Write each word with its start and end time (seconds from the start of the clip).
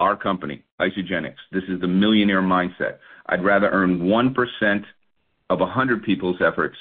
our 0.00 0.16
company, 0.16 0.62
Isagenix. 0.80 1.34
This 1.52 1.64
is 1.68 1.80
the 1.80 1.88
millionaire 1.88 2.42
mindset. 2.42 2.98
I'd 3.26 3.44
rather 3.44 3.68
earn 3.70 4.00
1% 4.00 4.84
of 5.50 5.60
100 5.60 6.02
people's 6.02 6.40
efforts 6.40 6.76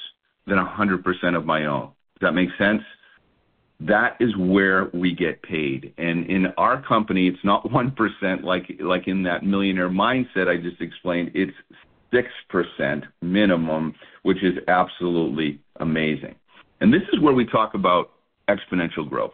than 0.45 0.57
100% 0.57 1.35
of 1.35 1.45
my 1.45 1.65
own. 1.65 1.91
Does 2.19 2.27
that 2.27 2.33
make 2.33 2.49
sense? 2.57 2.81
That 3.79 4.17
is 4.19 4.35
where 4.37 4.89
we 4.93 5.13
get 5.13 5.41
paid. 5.43 5.93
And 5.97 6.25
in 6.27 6.47
our 6.57 6.81
company, 6.81 7.27
it's 7.27 7.43
not 7.43 7.63
1% 7.69 8.43
like 8.43 9.07
in 9.07 9.23
that 9.23 9.43
millionaire 9.43 9.89
mindset 9.89 10.47
I 10.47 10.57
just 10.57 10.81
explained. 10.81 11.31
It's 11.33 11.53
6% 12.13 13.03
minimum, 13.21 13.93
which 14.23 14.43
is 14.43 14.57
absolutely 14.67 15.59
amazing. 15.79 16.35
And 16.79 16.93
this 16.93 17.03
is 17.13 17.19
where 17.19 17.33
we 17.33 17.45
talk 17.45 17.73
about 17.73 18.11
exponential 18.47 19.07
growth. 19.07 19.33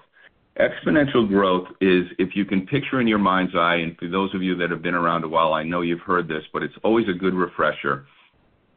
Exponential 0.59 1.27
growth 1.27 1.67
is, 1.81 2.05
if 2.19 2.35
you 2.35 2.45
can 2.45 2.67
picture 2.67 3.01
in 3.01 3.07
your 3.07 3.17
mind's 3.17 3.55
eye, 3.55 3.77
and 3.77 3.97
for 3.97 4.07
those 4.07 4.33
of 4.35 4.43
you 4.43 4.55
that 4.55 4.69
have 4.69 4.83
been 4.83 4.93
around 4.93 5.23
a 5.23 5.27
while, 5.27 5.53
I 5.53 5.63
know 5.63 5.81
you've 5.81 6.01
heard 6.01 6.27
this, 6.27 6.43
but 6.53 6.61
it's 6.61 6.75
always 6.83 7.09
a 7.09 7.13
good 7.13 7.33
refresher, 7.33 8.05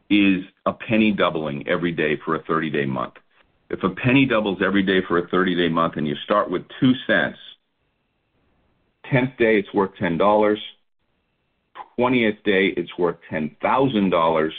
is 0.09 0.43
a 0.65 0.73
penny 0.73 1.11
doubling 1.11 1.67
every 1.67 1.91
day 1.91 2.17
for 2.25 2.35
a 2.35 2.43
30-day 2.43 2.85
month. 2.85 3.13
If 3.69 3.83
a 3.83 3.89
penny 3.89 4.25
doubles 4.25 4.59
every 4.65 4.81
day 4.81 5.01
for 5.07 5.19
a 5.19 5.27
30-day 5.27 5.69
month 5.69 5.97
and 5.97 6.07
you 6.07 6.15
start 6.23 6.49
with 6.49 6.63
$0.02, 6.81 7.35
10th 9.11 9.37
day, 9.37 9.59
it's 9.59 9.73
worth 9.73 9.91
$10. 9.99 10.57
20th 11.99 12.43
day, 12.43 12.67
it's 12.75 12.97
worth 12.97 13.17
$10,000. 13.31 14.51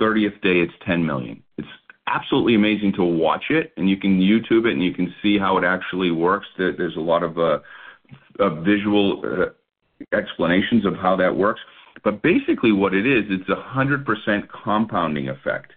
30th 0.00 0.42
day, 0.42 0.60
it's 0.60 0.72
10 0.84 1.06
million. 1.06 1.42
It's 1.56 1.68
absolutely 2.14 2.54
amazing 2.54 2.92
to 2.94 3.04
watch 3.04 3.44
it, 3.50 3.72
and 3.76 3.88
you 3.88 3.96
can 3.96 4.20
YouTube 4.20 4.66
it, 4.66 4.72
and 4.72 4.82
you 4.82 4.92
can 4.92 5.14
see 5.22 5.38
how 5.38 5.58
it 5.58 5.64
actually 5.64 6.10
works. 6.10 6.46
There's 6.58 6.96
a 6.96 7.00
lot 7.00 7.22
of 7.22 7.38
uh, 7.38 7.58
visual 8.60 9.22
uh, 9.24 10.16
explanations 10.16 10.84
of 10.84 10.94
how 10.96 11.16
that 11.16 11.34
works. 11.34 11.60
But 12.04 12.22
basically 12.22 12.72
what 12.72 12.94
it 12.94 13.06
is, 13.06 13.24
it's 13.28 13.48
a 13.48 13.54
100% 13.54 14.48
compounding 14.48 15.28
effect. 15.28 15.72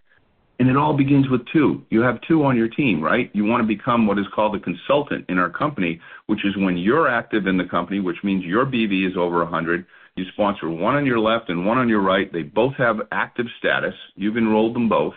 And 0.58 0.70
it 0.70 0.78
all 0.78 0.96
begins 0.96 1.28
with 1.30 1.42
two. 1.52 1.84
You 1.90 2.02
have 2.02 2.22
two 2.22 2.46
on 2.46 2.56
your 2.56 2.70
team, 2.70 3.02
right? 3.02 3.30
You 3.34 3.44
want 3.44 3.62
to 3.62 3.68
become 3.68 4.08
what 4.08 4.18
is 4.18 4.26
called 4.34 4.56
a 4.56 4.60
consultant 4.60 5.26
in 5.28 5.38
our 5.38 5.50
company, 5.50 6.00
which 6.28 6.46
is 6.46 6.56
when 6.56 6.78
you're 6.78 7.10
active 7.10 7.46
in 7.46 7.58
the 7.58 7.66
company, 7.66 8.00
which 8.00 8.24
means 8.24 8.46
your 8.46 8.66
BV 8.66 9.10
is 9.10 9.18
over 9.18 9.40
100. 9.40 9.86
You 10.16 10.24
sponsor 10.32 10.70
one 10.70 10.96
on 10.96 11.06
your 11.06 11.20
left 11.20 11.50
and 11.50 11.66
one 11.66 11.78
on 11.78 11.90
your 11.90 12.00
right. 12.00 12.32
They 12.32 12.44
both 12.44 12.74
have 12.76 13.02
active 13.12 13.48
status. 13.60 13.94
You've 14.16 14.38
enrolled 14.38 14.76
them 14.76 14.88
both, 14.88 15.14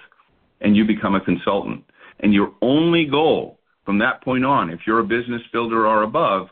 and 0.61 0.77
you 0.77 0.85
become 0.85 1.15
a 1.15 1.21
consultant. 1.21 1.85
And 2.21 2.35
your 2.35 2.53
only 2.63 3.07
goal 3.07 3.59
from 3.85 3.99
that 3.99 4.23
point 4.23 4.45
on, 4.45 4.71
if 4.71 4.81
you're 4.87 4.99
a 4.99 5.05
business 5.05 5.43
builder 5.53 5.87
or 5.87 6.03
above, 6.03 6.49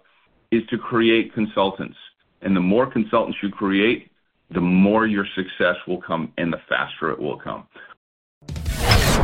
is 0.50 0.62
to 0.70 0.78
create 0.78 1.34
consultants. 1.34 1.96
And 2.42 2.54
the 2.56 2.60
more 2.60 2.90
consultants 2.90 3.38
you 3.42 3.50
create, 3.50 4.10
the 4.50 4.60
more 4.60 5.06
your 5.06 5.26
success 5.34 5.76
will 5.86 6.00
come 6.00 6.32
and 6.38 6.52
the 6.52 6.60
faster 6.68 7.10
it 7.10 7.18
will 7.18 7.38
come. 7.38 7.66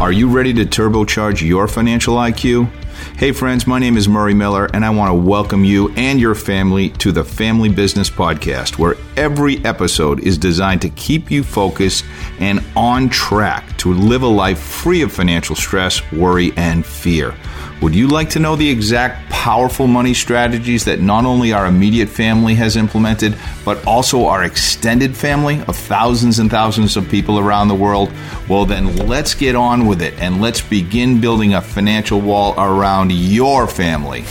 Are 0.03 0.11
you 0.11 0.27
ready 0.27 0.53
to 0.55 0.65
turbocharge 0.65 1.47
your 1.47 1.69
financial 1.69 2.17
IQ? 2.17 2.69
Hey, 3.17 3.31
friends, 3.31 3.69
my 3.69 3.79
name 3.79 3.97
is 3.97 4.09
Murray 4.09 4.35
Miller, 4.35 4.69
and 4.75 4.85
I 4.85 4.91
want 4.91 5.11
to 5.11 5.15
welcome 5.15 5.65
you 5.65 5.91
and 5.95 6.19
your 6.19 6.35
family 6.35 6.89
to 6.99 7.13
the 7.13 7.23
Family 7.23 7.69
Business 7.69 8.11
Podcast, 8.11 8.79
where 8.79 8.97
every 9.17 9.65
episode 9.65 10.19
is 10.19 10.37
designed 10.37 10.83
to 10.83 10.89
keep 10.89 11.31
you 11.31 11.45
focused 11.45 12.05
and 12.41 12.65
on 12.75 13.11
track 13.11 13.79
to 13.79 13.95
live 13.95 14.23
a 14.23 14.27
life 14.27 14.59
free 14.59 15.03
of 15.03 15.13
financial 15.13 15.55
stress, 15.55 16.03
worry, 16.11 16.53
and 16.57 16.85
fear. 16.85 17.37
Would 17.83 17.97
you 17.97 18.07
like 18.07 18.31
to 18.31 18.39
know 18.39 18.55
the 18.55 18.71
exact 18.71 19.29
powerful 19.29 19.89
money 19.89 20.15
strategies 20.15 20.85
that 20.85 21.01
not 21.01 21.25
only 21.25 21.53
our 21.53 21.67
immediate 21.67 22.09
family 22.09 22.55
has 22.55 22.77
implemented, 22.77 23.37
but 23.65 23.85
also 23.85 24.27
our 24.27 24.45
extended 24.45 25.17
family 25.17 25.61
of 25.63 25.77
thousands 25.77 26.39
and 26.39 26.49
thousands 26.49 26.97
of 26.97 27.09
people 27.09 27.41
around 27.41 27.67
the 27.67 27.75
world? 27.75 28.13
Well, 28.49 28.67
then 28.67 29.09
let's 29.09 29.35
get 29.35 29.57
on 29.57 29.87
with 29.87 30.01
it 30.01 30.15
and 30.21 30.41
let's 30.41 30.61
begin 30.61 31.21
building 31.21 31.55
a 31.55 31.61
financial 31.61 32.21
wall 32.21 32.55
around 32.57 33.11
your 33.11 33.67
family. 33.67 34.23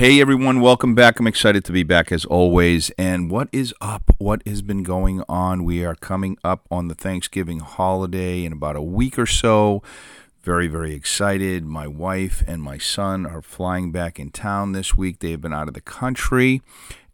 Hey 0.00 0.18
everyone, 0.18 0.62
welcome 0.62 0.94
back. 0.94 1.20
I'm 1.20 1.26
excited 1.26 1.62
to 1.66 1.72
be 1.72 1.82
back 1.82 2.10
as 2.10 2.24
always. 2.24 2.88
And 2.96 3.30
what 3.30 3.50
is 3.52 3.74
up? 3.82 4.14
What 4.16 4.40
has 4.46 4.62
been 4.62 4.82
going 4.82 5.22
on? 5.28 5.62
We 5.62 5.84
are 5.84 5.94
coming 5.94 6.38
up 6.42 6.66
on 6.70 6.88
the 6.88 6.94
Thanksgiving 6.94 7.58
holiday 7.58 8.46
in 8.46 8.52
about 8.54 8.76
a 8.76 8.82
week 8.82 9.18
or 9.18 9.26
so. 9.26 9.82
Very, 10.40 10.68
very 10.68 10.94
excited. 10.94 11.66
My 11.66 11.86
wife 11.86 12.42
and 12.46 12.62
my 12.62 12.78
son 12.78 13.26
are 13.26 13.42
flying 13.42 13.92
back 13.92 14.18
in 14.18 14.30
town 14.30 14.72
this 14.72 14.96
week. 14.96 15.18
They 15.18 15.32
have 15.32 15.42
been 15.42 15.52
out 15.52 15.68
of 15.68 15.74
the 15.74 15.82
country, 15.82 16.62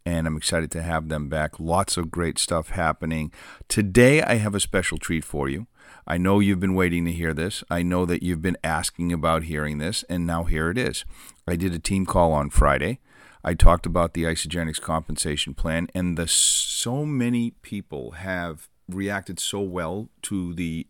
and 0.05 0.29
I'm 0.29 0.37
excited 0.37 0.71
to 0.71 0.83
have 0.83 1.09
them 1.09 1.29
back. 1.29 1.59
Lots 1.59 1.97
of 1.97 2.13
great 2.13 2.39
stuff 2.39 2.69
happening. 2.69 3.33
Today, 3.67 4.23
I 4.23 4.35
have 4.35 4.55
a 4.55 4.61
special 4.61 4.97
treat 4.97 5.25
for 5.25 5.49
you. 5.49 5.67
I 6.07 6.19
know 6.19 6.39
you've 6.39 6.61
been 6.61 6.77
waiting 6.77 7.05
to 7.07 7.13
hear 7.13 7.35
this. 7.35 7.65
I 7.69 7.83
know 7.83 8.07
that 8.07 8.23
you've 8.23 8.43
been 8.43 8.59
asking 8.63 9.13
about 9.13 9.43
hearing 9.43 9.79
this, 9.79 10.05
and 10.09 10.25
now 10.25 10.45
here 10.45 10.71
it 10.71 10.79
is. 10.79 11.05
I 11.47 11.57
did 11.57 11.73
a 11.73 11.79
team 11.79 12.07
call 12.07 12.33
on 12.33 12.51
Friday. 12.51 12.99
I 13.45 13.55
talked 13.55 13.87
about 13.87 14.15
the 14.15 14.25
Isagenix 14.25 14.81
compensation 14.81 15.55
plan, 15.55 15.89
and 15.95 16.19
the 16.19 16.27
so 16.27 17.07
many 17.07 17.53
people 17.63 18.13
have 18.13 18.69
reacted 18.89 19.39
so 19.39 19.61
well 19.61 20.09
to 20.23 20.53
the 20.55 20.87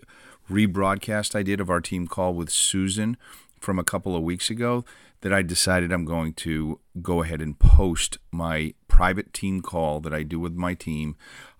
rebroadcast 0.50 1.34
I 1.34 1.42
did 1.42 1.60
of 1.60 1.68
our 1.68 1.80
team 1.80 2.06
call 2.06 2.32
with 2.32 2.50
Susan 2.50 3.18
from 3.60 3.78
a 3.78 3.84
couple 3.84 4.16
of 4.16 4.22
weeks 4.22 4.48
ago 4.48 4.84
that 5.20 5.32
I 5.32 5.42
decided 5.42 5.92
I'm 5.92 6.04
going 6.04 6.34
to 6.34 6.80
go 7.02 7.22
ahead 7.22 7.42
and 7.42 7.58
post 7.58 8.18
my 8.30 8.74
private 8.86 9.32
team 9.32 9.60
call 9.60 10.00
that 10.00 10.14
I 10.14 10.22
do 10.22 10.38
with 10.38 10.54
my 10.54 10.72
team 10.72 11.16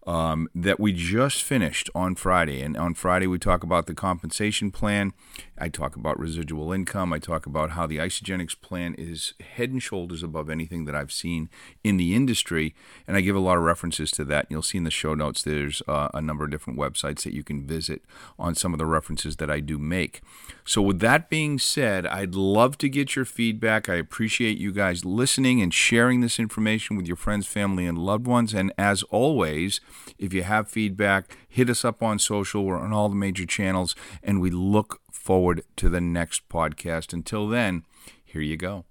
um, 0.06 0.49
that 0.55 0.78
we 0.78 0.93
just 0.93 1.43
finished 1.43 1.91
on 1.94 2.15
Friday. 2.15 2.62
And 2.62 2.77
on 2.77 2.94
Friday, 2.94 3.27
we 3.27 3.39
talk 3.39 3.65
about 3.65 3.87
the 3.87 3.94
compensation 3.94 4.71
plan. 4.71 5.12
I 5.59 5.69
talk 5.69 5.97
about 5.97 6.19
residual 6.19 6.72
income. 6.72 7.12
I 7.12 7.19
talk 7.19 7.47
about 7.47 7.71
how 7.71 7.87
the 7.87 7.99
Isagenix 7.99 8.61
plan 8.61 8.94
is 8.97 9.34
head 9.41 9.71
and 9.71 9.83
shoulders 9.83 10.22
above 10.22 10.49
anything 10.49 10.84
that 10.84 10.94
I've 10.94 11.12
seen 11.12 11.49
in 11.83 11.97
the 11.97 12.15
industry. 12.15 12.75
And 13.06 13.17
I 13.17 13.21
give 13.21 13.37
a 13.37 13.41
lot 13.41 13.56
of 13.56 13.65
references 13.65 14.11
to 14.12 14.25
that. 14.25 14.47
You'll 14.49 14.62
see 14.62 14.78
in 14.78 14.84
the 14.84 14.91
show 14.91 15.15
notes 15.15 15.43
there's 15.43 15.83
uh, 15.89 16.09
a 16.15 16.23
number 16.23 16.44
of 16.44 16.50
different 16.50 16.78
websites 16.78 17.25
that 17.25 17.34
you 17.34 17.43
can 17.43 17.67
visit 17.67 18.03
on 18.38 18.55
some 18.55 18.73
of 18.73 18.78
the 18.78 18.87
references 18.87 19.37
that 19.37 19.50
I 19.50 19.61
do 19.61 19.77
make. 19.78 20.21
So, 20.69 20.82
with 20.82 20.99
that 20.99 21.31
being 21.31 21.60
said, 21.60 22.06
I'd 22.09 22.34
love 22.34 22.77
to 22.78 22.88
get 22.88 23.15
your 23.15 23.25
feedback. 23.25 23.88
I 23.88 23.94
appreciate 23.94 24.59
you 24.59 24.72
guys 24.72 25.04
listening 25.04 25.62
and 25.62 25.72
sharing 25.72 26.22
this 26.22 26.41
information 26.41 26.97
with 26.97 27.06
your 27.06 27.16
friends, 27.16 27.47
family, 27.47 27.87
and 27.87 27.97
loved 27.97 28.27
ones. 28.27 28.53
And 28.53 28.72
as 28.76 29.05
always, 29.05 29.81
if 30.19 30.34
you 30.34 30.43
have 30.43 30.69
feedback, 30.69 31.37
hit 31.49 31.71
us 31.71 31.84
up 31.84 32.03
on 32.03 32.19
social. 32.19 32.65
We're 32.65 32.81
on 32.81 32.93
all 32.93 33.09
the 33.09 33.15
major 33.15 33.47
channels, 33.47 33.94
and 34.25 34.41
we 34.41 34.50
look 34.50 35.00
forward 35.12 35.62
to 35.76 35.88
the 35.88 36.00
next 36.00 36.49
podcast. 36.49 37.12
Until 37.12 37.49
then, 37.49 37.84
here 38.25 38.43
you 38.43 38.56
go. 38.56 38.87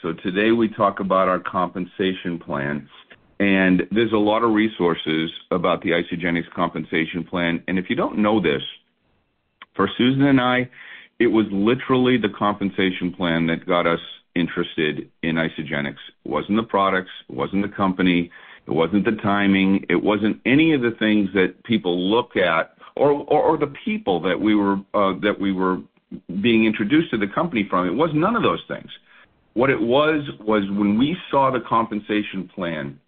So 0.00 0.12
today 0.12 0.52
we 0.52 0.68
talk 0.68 1.00
about 1.00 1.26
our 1.26 1.40
compensation 1.40 2.38
plan. 2.38 2.88
And 3.40 3.82
there's 3.90 4.12
a 4.12 4.16
lot 4.16 4.44
of 4.44 4.52
resources 4.52 5.30
about 5.50 5.82
the 5.82 5.90
Isagenix 5.90 6.48
compensation 6.54 7.24
plan. 7.24 7.64
And 7.66 7.80
if 7.80 7.90
you 7.90 7.96
don't 7.96 8.18
know 8.18 8.40
this, 8.40 8.62
for 9.76 9.88
Susan 9.96 10.22
and 10.22 10.40
I, 10.40 10.68
it 11.18 11.28
was 11.28 11.46
literally 11.50 12.16
the 12.18 12.28
compensation 12.28 13.12
plan 13.12 13.46
that 13.46 13.66
got 13.66 13.86
us 13.86 14.00
interested 14.34 15.10
in 15.22 15.36
Isagenix. 15.36 15.94
It 16.24 16.30
wasn't 16.30 16.56
the 16.56 16.66
products, 16.68 17.10
it 17.28 17.34
wasn't 17.34 17.62
the 17.62 17.74
company, 17.74 18.30
it 18.66 18.72
wasn't 18.72 19.04
the 19.04 19.16
timing. 19.22 19.86
It 19.88 20.02
wasn't 20.02 20.40
any 20.44 20.74
of 20.74 20.82
the 20.82 20.90
things 20.98 21.30
that 21.34 21.62
people 21.64 22.10
look 22.10 22.36
at 22.36 22.72
or 22.96 23.58
the 23.58 23.72
people 23.84 24.20
that 24.22 24.40
we 24.40 24.54
were 24.54 24.76
uh, 24.94 25.12
that 25.20 25.36
we 25.38 25.52
were 25.52 25.78
being 26.40 26.64
introduced 26.64 27.10
to 27.10 27.18
the 27.18 27.26
company 27.26 27.66
from. 27.68 27.86
It 27.86 27.94
was 27.94 28.10
none 28.14 28.34
of 28.34 28.42
those 28.42 28.62
things. 28.68 28.90
What 29.52 29.70
it 29.70 29.80
was 29.80 30.22
was 30.40 30.62
when 30.70 30.98
we 30.98 31.16
saw 31.30 31.50
the 31.50 31.60
compensation 31.60 32.50
plan, 32.54 32.98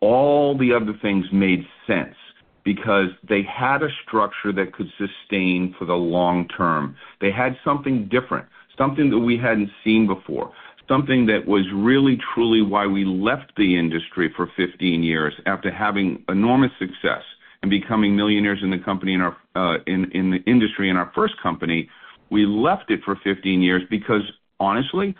all 0.00 0.56
the 0.56 0.72
other 0.74 0.92
things 1.00 1.24
made 1.32 1.64
sense 1.86 2.14
because 2.64 3.08
they 3.28 3.42
had 3.42 3.82
a 3.82 3.88
structure 4.06 4.52
that 4.52 4.72
could 4.72 4.88
sustain 4.98 5.74
for 5.78 5.84
the 5.84 5.94
long 5.94 6.46
term. 6.48 6.96
They 7.20 7.32
had 7.32 7.56
something 7.64 8.08
different, 8.08 8.46
something 8.78 9.10
that 9.10 9.18
we 9.18 9.36
hadn't 9.36 9.70
seen 9.84 10.06
before 10.06 10.52
something 10.88 11.26
that 11.26 11.46
was 11.46 11.64
really 11.72 12.18
truly 12.34 12.62
why 12.62 12.86
we 12.86 13.04
left 13.04 13.52
the 13.56 13.78
industry 13.78 14.32
for 14.36 14.50
15 14.56 15.02
years 15.02 15.32
after 15.46 15.70
having 15.70 16.22
enormous 16.28 16.72
success 16.78 17.22
and 17.62 17.70
becoming 17.70 18.16
millionaires 18.16 18.58
in 18.62 18.70
the 18.70 18.78
company 18.78 19.14
in 19.14 19.20
our 19.20 19.36
uh, 19.54 19.78
in 19.86 20.10
in 20.12 20.30
the 20.30 20.42
industry 20.50 20.90
in 20.90 20.96
our 20.96 21.10
first 21.14 21.34
company. 21.42 21.88
We 22.30 22.46
left 22.46 22.90
it 22.90 23.00
for 23.04 23.16
15 23.22 23.62
years 23.62 23.82
because 23.90 24.22
honestly, 24.58 25.14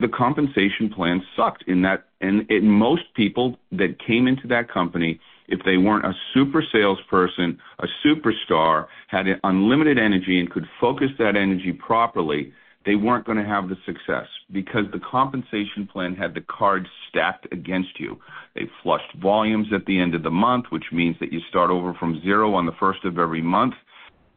the 0.00 0.08
compensation 0.08 0.90
plan 0.94 1.22
sucked 1.36 1.64
in 1.66 1.82
that 1.82 2.04
and 2.20 2.50
it, 2.50 2.62
most 2.62 3.02
people 3.14 3.58
that 3.72 3.98
came 3.98 4.26
into 4.28 4.46
that 4.48 4.70
company 4.70 5.20
if 5.48 5.60
they 5.64 5.76
weren't 5.76 6.04
a 6.04 6.14
super 6.32 6.62
salesperson, 6.72 7.58
a 7.80 7.86
superstar, 8.04 8.86
had 9.08 9.26
unlimited 9.44 9.98
energy 9.98 10.40
and 10.40 10.50
could 10.50 10.66
focus 10.80 11.08
that 11.18 11.36
energy 11.36 11.72
properly, 11.72 12.52
they 12.84 12.96
weren't 12.96 13.24
going 13.24 13.38
to 13.38 13.44
have 13.44 13.68
the 13.68 13.76
success 13.86 14.26
because 14.50 14.84
the 14.92 14.98
compensation 14.98 15.86
plan 15.90 16.14
had 16.14 16.34
the 16.34 16.40
cards 16.40 16.86
stacked 17.08 17.46
against 17.52 18.00
you. 18.00 18.18
They 18.54 18.68
flushed 18.82 19.14
volumes 19.20 19.68
at 19.72 19.86
the 19.86 20.00
end 20.00 20.14
of 20.14 20.22
the 20.22 20.30
month, 20.30 20.66
which 20.70 20.86
means 20.92 21.16
that 21.20 21.32
you 21.32 21.40
start 21.48 21.70
over 21.70 21.94
from 21.94 22.20
zero 22.22 22.54
on 22.54 22.66
the 22.66 22.72
first 22.80 23.04
of 23.04 23.18
every 23.18 23.42
month, 23.42 23.74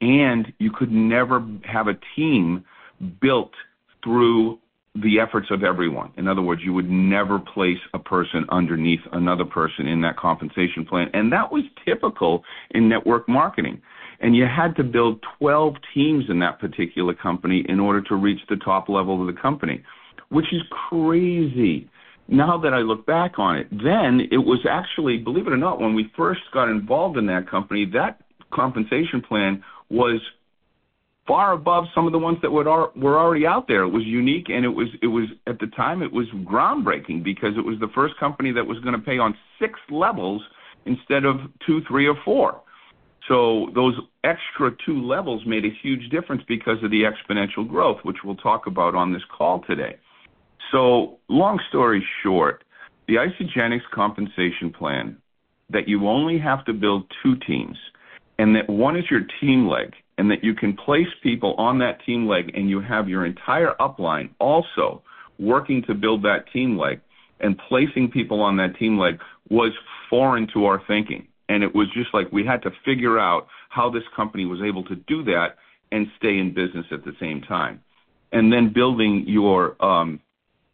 and 0.01 0.51
you 0.60 0.72
could 0.72 0.92
never 0.92 1.44
have 1.63 1.88
a 1.88 1.98
team 2.16 2.63
built 3.19 3.51
through 4.04 4.60
the 4.95 5.19
efforts 5.19 5.47
of 5.51 5.63
everyone. 5.63 6.12
In 6.18 6.27
other 6.27 6.42
words, 6.42 6.62
you 6.63 6.74
would 6.74 6.89
never 6.89 7.38
place 7.38 7.77
a 7.94 8.00
person 8.00 8.45
underneath 8.50 9.01
another 9.12 9.44
person 9.44 9.88
in 9.88 10.01
that 10.01 10.18
compensation 10.18 10.86
plan. 10.86 11.09
And 11.13 11.31
that 11.33 11.51
was 11.51 11.63
typical 11.86 12.44
in 12.71 12.88
network 12.88 13.27
marketing. 13.27 13.81
And 14.21 14.36
you 14.36 14.45
had 14.45 14.75
to 14.77 14.83
build 14.83 15.24
12 15.39 15.75
teams 15.94 16.25
in 16.30 16.39
that 16.39 16.59
particular 16.59 17.13
company 17.13 17.65
in 17.68 17.80
order 17.80 18.01
to 18.03 18.15
reach 18.15 18.39
the 18.50 18.56
top 18.56 18.88
level 18.88 19.19
of 19.19 19.33
the 19.33 19.39
company, 19.39 19.83
which 20.30 20.45
is 20.53 20.62
crazy. 20.89 21.89
Now 22.27 22.57
that 22.63 22.74
I 22.74 22.80
look 22.80 23.06
back 23.06 23.38
on 23.38 23.57
it, 23.57 23.69
then 23.69 24.21
it 24.31 24.38
was 24.38 24.65
actually, 24.69 25.18
believe 25.18 25.45
it 25.45 25.53
or 25.53 25.57
not, 25.57 25.81
when 25.81 25.94
we 25.94 26.09
first 26.15 26.41
got 26.53 26.69
involved 26.69 27.18
in 27.18 27.25
that 27.27 27.50
company, 27.50 27.86
that 27.94 28.21
compensation 28.51 29.21
plan 29.27 29.63
was 29.89 30.21
far 31.27 31.54
above 31.54 31.86
some 31.94 32.06
of 32.06 32.12
the 32.12 32.19
ones 32.19 32.38
that 32.42 32.51
were 32.51 32.68
already 32.68 33.48
out 33.48 33.68
there. 33.68 33.83
It 33.83 33.89
was 33.89 34.04
unique, 34.06 34.50
and 34.50 34.63
it 34.63 34.69
was 34.69 34.88
it 35.01 35.07
was 35.07 35.25
at 35.48 35.60
the 35.60 35.68
time 35.68 36.01
it 36.01 36.12
was 36.12 36.27
groundbreaking 36.45 37.24
because 37.24 37.57
it 37.57 37.66
was 37.66 37.80
the 37.80 37.89
first 37.95 38.18
company 38.19 38.51
that 38.51 38.66
was 38.66 38.80
going 38.80 38.94
to 38.94 39.01
pay 39.04 39.18
on 39.18 39.36
six 39.60 39.80
levels 39.89 40.42
instead 40.86 41.25
of 41.25 41.38
two, 41.66 41.81
three, 41.88 42.07
or 42.07 42.16
four. 42.24 42.62
So 43.27 43.72
those 43.74 43.95
extra 44.24 44.72
two 44.86 45.04
levels 45.04 45.42
made 45.48 45.66
a 45.66 45.72
huge 45.81 46.10
difference 46.10 46.44
because 46.48 46.77
of 46.83 46.92
the 46.92 47.04
exponential 47.04 47.68
growth, 47.68 47.98
which 48.04 48.18
we'll 48.24 48.36
talk 48.36 48.68
about 48.68 48.94
on 48.94 49.12
this 49.12 49.24
call 49.36 49.63
today. 49.68 49.98
So 50.72 51.18
long 51.27 51.60
story 51.69 52.06
short, 52.22 52.63
the 53.07 53.16
Isagenix 53.16 53.81
compensation 53.92 54.72
plan 54.72 55.18
that 55.72 55.88
you 55.88 56.07
only 56.07 56.38
have 56.38 56.63
to 56.66 56.74
build 56.74 57.12
two 57.24 57.36
teams 57.48 57.77
and 58.38 58.56
that 58.56 58.69
one 58.69 58.95
is 58.95 59.06
your 59.10 59.22
team 59.42 59.68
leg 59.68 59.94
and 60.17 60.31
that 60.31 60.44
you 60.44 60.53
can 60.53 60.75
place 60.75 61.07
people 61.21 61.53
on 61.57 61.79
that 61.79 62.03
team 62.06 62.27
leg 62.27 62.51
and 62.56 62.69
you 62.69 62.79
have 62.79 63.09
your 63.09 63.25
entire 63.25 63.73
upline 63.79 64.29
also 64.39 65.01
working 65.39 65.83
to 65.83 65.94
build 65.94 66.23
that 66.23 66.45
team 66.53 66.77
leg 66.77 67.01
and 67.39 67.59
placing 67.67 68.09
people 68.09 68.41
on 68.41 68.57
that 68.57 68.77
team 68.77 68.97
leg 68.97 69.19
was 69.50 69.71
foreign 70.09 70.47
to 70.53 70.65
our 70.65 70.81
thinking. 70.88 71.27
And 71.50 71.63
it 71.63 71.75
was 71.75 71.88
just 71.94 72.13
like 72.13 72.31
we 72.31 72.45
had 72.45 72.62
to 72.63 72.71
figure 72.85 73.19
out 73.19 73.47
how 73.69 73.89
this 73.89 74.03
company 74.15 74.45
was 74.45 74.62
able 74.62 74.83
to 74.85 74.95
do 74.95 75.23
that 75.25 75.57
and 75.91 76.07
stay 76.17 76.38
in 76.38 76.53
business 76.53 76.85
at 76.91 77.03
the 77.03 77.13
same 77.19 77.41
time. 77.41 77.81
And 78.31 78.51
then 78.51 78.73
building 78.73 79.25
your 79.27 79.75
um, 79.83 80.19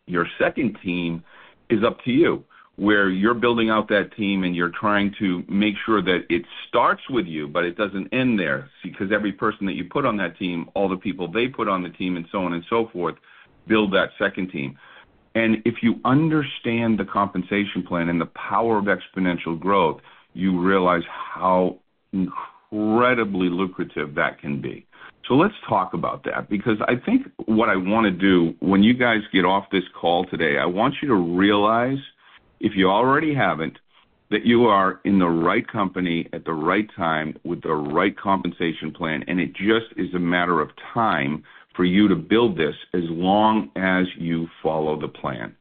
your 0.05 0.27
second 0.39 0.77
team 0.83 1.23
is 1.69 1.83
up 1.83 2.03
to 2.05 2.11
you 2.11 2.43
where 2.77 3.09
you're 3.09 3.33
building 3.33 3.69
out 3.69 3.89
that 3.89 4.15
team 4.15 4.43
and 4.43 4.55
you're 4.55 4.71
trying 4.79 5.13
to 5.19 5.43
make 5.47 5.75
sure 5.85 6.01
that 6.01 6.21
it 6.29 6.43
starts 6.67 7.01
with 7.09 7.25
you, 7.25 7.47
but 7.47 7.63
it 7.63 7.77
doesn't 7.77 8.07
end 8.13 8.39
there 8.39 8.69
because 8.83 9.11
every 9.11 9.31
person 9.31 9.65
that 9.65 9.73
you 9.73 9.83
put 9.83 10.05
on 10.05 10.17
that 10.17 10.37
team, 10.37 10.69
all 10.73 10.87
the 10.87 10.97
people 10.97 11.31
they 11.31 11.47
put 11.47 11.67
on 11.67 11.83
the 11.83 11.89
team, 11.89 12.15
and 12.15 12.25
so 12.31 12.39
on 12.39 12.53
and 12.53 12.63
so 12.69 12.89
forth, 12.91 13.15
build 13.67 13.93
that 13.93 14.09
second 14.17 14.51
team. 14.51 14.77
And 15.35 15.57
if 15.65 15.75
you 15.81 15.95
understand 16.05 16.97
the 16.97 17.05
compensation 17.05 17.83
plan 17.87 18.09
and 18.09 18.19
the 18.19 18.25
power 18.25 18.77
of 18.77 18.85
exponential 18.85 19.59
growth, 19.59 20.01
you 20.33 20.59
realize 20.59 21.03
how 21.07 21.77
incredibly 22.13 23.49
lucrative 23.49 24.15
that 24.15 24.39
can 24.39 24.61
be. 24.61 24.85
So 25.27 25.35
let's 25.35 25.53
talk 25.69 25.93
about 25.93 26.23
that 26.23 26.49
because 26.49 26.77
I 26.87 26.95
think 26.95 27.27
what 27.45 27.69
I 27.69 27.75
want 27.75 28.05
to 28.05 28.11
do 28.11 28.55
when 28.59 28.81
you 28.81 28.93
guys 28.93 29.19
get 29.31 29.45
off 29.45 29.65
this 29.71 29.83
call 29.99 30.25
today, 30.25 30.57
I 30.57 30.65
want 30.65 30.95
you 31.01 31.09
to 31.09 31.15
realize– 31.15 31.99
if 32.61 32.73
you 32.75 32.89
already 32.89 33.33
haven't, 33.33 33.77
that 34.29 34.45
you 34.45 34.65
are 34.65 35.01
in 35.03 35.19
the 35.19 35.27
right 35.27 35.67
company 35.67 36.27
at 36.31 36.45
the 36.45 36.53
right 36.53 36.87
time 36.95 37.37
with 37.43 37.61
the 37.61 37.73
right 37.73 38.17
compensation 38.17 38.91
plan, 38.91 39.23
and 39.27 39.39
it 39.39 39.53
just 39.53 39.87
is 39.97 40.13
a 40.13 40.19
matter 40.19 40.61
of 40.61 40.69
time 40.93 41.43
for 41.75 41.83
you 41.83 42.07
to 42.07 42.15
build 42.15 42.57
this 42.57 42.75
as 42.93 43.03
long 43.09 43.69
as 43.75 44.05
you 44.17 44.47
follow 44.63 44.99
the 44.99 45.07
plan. 45.07 45.55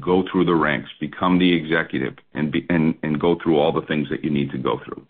Go 0.00 0.24
through 0.30 0.46
the 0.46 0.54
ranks, 0.54 0.88
become 0.98 1.38
the 1.38 1.54
executive, 1.54 2.14
and 2.32 2.50
be, 2.50 2.66
and 2.70 2.94
and 3.02 3.20
go 3.20 3.36
through 3.42 3.58
all 3.58 3.72
the 3.72 3.86
things 3.86 4.08
that 4.08 4.24
you 4.24 4.30
need 4.30 4.50
to 4.52 4.58
go 4.58 4.80
through. 4.84 5.06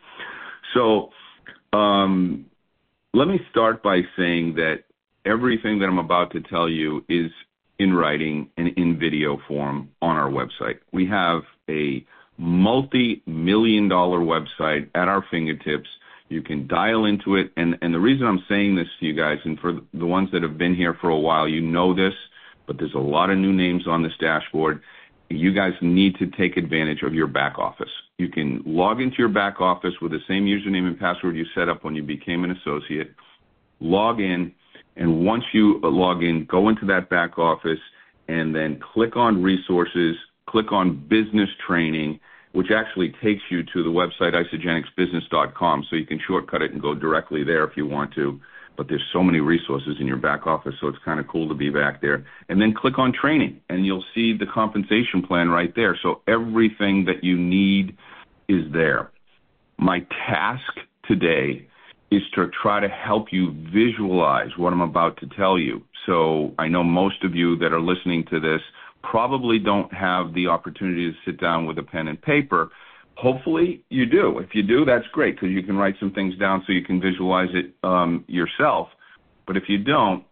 So, 0.75 1.11
um, 1.73 2.47
let 3.13 3.29
me 3.29 3.39
start 3.51 3.85
by 3.85 4.01
saying 4.17 4.57
that 4.57 4.85
everything 5.25 5.79
that 5.79 5.87
I'm 5.87 5.99
about 5.99 6.33
to 6.33 6.41
tell 6.41 6.69
you 6.69 7.05
is 7.09 7.31
in 7.79 7.93
writing 7.93 8.51
and 8.57 8.69
in 8.69 8.99
video 8.99 9.41
form 9.49 9.91
on 10.01 10.17
our 10.17 10.31
website. 10.31 10.79
We 10.93 11.07
have 11.07 11.43
a 11.69 12.05
multi-million 12.39 13.89
dollar 13.89 14.19
website 14.19 14.89
at 14.95 15.09
our 15.09 15.25
fingertips. 15.31 15.89
You 16.29 16.43
can 16.43 16.67
dial 16.67 17.05
into 17.05 17.37
it. 17.37 17.53
And, 17.57 17.79
and 17.83 17.95
the 17.95 18.01
reason 18.01 18.27
I'm 18.27 18.45
saying 18.49 18.77
this 18.77 18.89
to 19.01 19.07
you 19.07 19.15
guys, 19.15 19.39
and 19.45 19.59
for 19.59 19.81
the 19.93 20.07
ones 20.07 20.31
that 20.33 20.43
have 20.43 20.59
been 20.59 20.75
here 20.75 20.95
for 21.01 21.11
a 21.11 21.19
while, 21.19 21.47
you 21.49 21.61
know 21.61 21.95
this, 21.95 22.15
but 22.67 22.79
there's 22.79 22.95
a 22.95 22.99
lot 22.99 23.31
of 23.31 23.39
new 23.39 23.53
names 23.53 23.87
on 23.87 24.03
this 24.03 24.17
dashboard. 24.19 24.83
You 25.31 25.53
guys 25.53 25.73
need 25.81 26.17
to 26.17 26.27
take 26.27 26.57
advantage 26.57 27.03
of 27.03 27.15
your 27.15 27.27
back 27.27 27.59
office. 27.59 27.91
You 28.19 28.29
can 28.29 28.63
log 28.65 29.01
into 29.01 29.17
your 29.19 29.29
back 29.29 29.61
office 29.61 29.95
with 30.01 30.13
the 30.13 30.21
same 30.29 30.45
username 30.45 30.87
and 30.87 30.99
password 30.99 31.37
you 31.37 31.45
set 31.55 31.69
up 31.69 31.85
when 31.85 31.95
you 31.95 32.03
became 32.03 32.45
an 32.45 32.53
associate. 32.53 33.15
Log 33.81 34.21
in, 34.21 34.53
and 34.97 35.25
once 35.25 35.45
you 35.53 35.81
uh, 35.83 35.89
log 35.89 36.23
in, 36.23 36.47
go 36.47 36.69
into 36.69 36.87
that 36.87 37.09
back 37.09 37.39
office 37.39 37.81
and 38.29 38.55
then 38.55 38.81
click 38.95 39.17
on 39.17 39.43
resources, 39.43 40.17
click 40.49 40.73
on 40.73 41.07
business 41.09 41.49
training, 41.67 42.21
which 42.53 42.69
actually 42.75 43.13
takes 43.23 43.43
you 43.51 43.63
to 43.65 43.83
the 43.83 43.91
website 43.91 44.35
isagenixbusiness.com. 44.35 45.85
So 45.91 45.97
you 45.97 46.07
can 46.07 46.21
shortcut 46.27 46.63
it 46.63 46.73
and 46.73 46.81
go 46.81 46.95
directly 46.95 47.43
there 47.45 47.65
if 47.65 47.77
you 47.77 47.87
want 47.87 48.15
to. 48.15 48.41
But 48.77 48.89
there's 48.89 49.05
so 49.13 49.23
many 49.23 49.39
resources 49.39 49.97
in 50.01 50.07
your 50.07 50.17
back 50.17 50.49
office, 50.49 50.75
so 50.81 50.89
it's 50.89 50.99
kind 51.05 51.21
of 51.21 51.29
cool 51.29 51.49
to 51.49 51.55
be 51.55 51.71
back 51.71 52.01
there. 52.01 52.27
And 52.49 52.61
then 52.61 52.75
click 52.75 52.99
on 52.99 53.13
training, 53.13 53.61
and 53.69 53.87
you'll 53.87 54.05
see 54.15 54.37
the 54.37 54.47
compensation 54.53 55.23
plan 55.27 55.49
right 55.49 55.73
there. 55.77 55.97
So 56.03 56.23
everything 56.27 57.05
that 57.05 57.23
you 57.23 57.37
need 57.37 57.97
is 58.49 58.65
there. 58.73 59.13
My 59.79 60.01
task 60.27 60.63
today 61.07 61.69
is 62.11 62.23
to 62.35 62.49
try 62.63 62.81
to 62.81 62.89
help 62.89 63.33
you 63.33 63.53
visualize 63.73 64.51
what 64.57 64.73
I'm 64.73 64.81
about 64.81 65.19
to 65.19 65.27
tell 65.37 65.59
you. 65.59 65.83
So 66.07 66.55
I 66.59 66.69
know 66.69 66.85
most 66.85 67.25
of 67.25 67.35
you 67.35 67.57
that 67.59 67.73
are 67.73 67.81
listening 67.81 68.25
to 68.31 68.41
this 68.41 68.61
probably 69.03 69.59
don't 69.59 69.93
have 69.93 70.35
the 70.35 70.47
opportunity 70.47 71.11
to 71.11 71.17
sit 71.25 71.41
down 71.41 71.67
with 71.67 71.79
a 71.79 71.83
pen 71.83 72.09
and 72.09 72.21
paper. 72.21 72.71
Hopefully 73.17 73.85
you 73.91 74.07
do. 74.07 74.39
If 74.39 74.55
you 74.55 74.63
do, 74.63 74.85
that's 74.85 75.07
great 75.13 75.37
because 75.37 75.51
you 75.51 75.63
can 75.63 75.77
write 75.77 75.95
some 76.01 76.13
things 76.13 76.37
down 76.39 76.63
so 76.67 76.73
you 76.73 76.85
can 76.85 77.01
visualize 77.01 77.51
it 77.53 77.75
um, 77.87 78.25
yourself. 78.29 78.89
But 79.47 79.57
if 79.57 79.65
you 79.69 79.79
don't, 79.79 80.25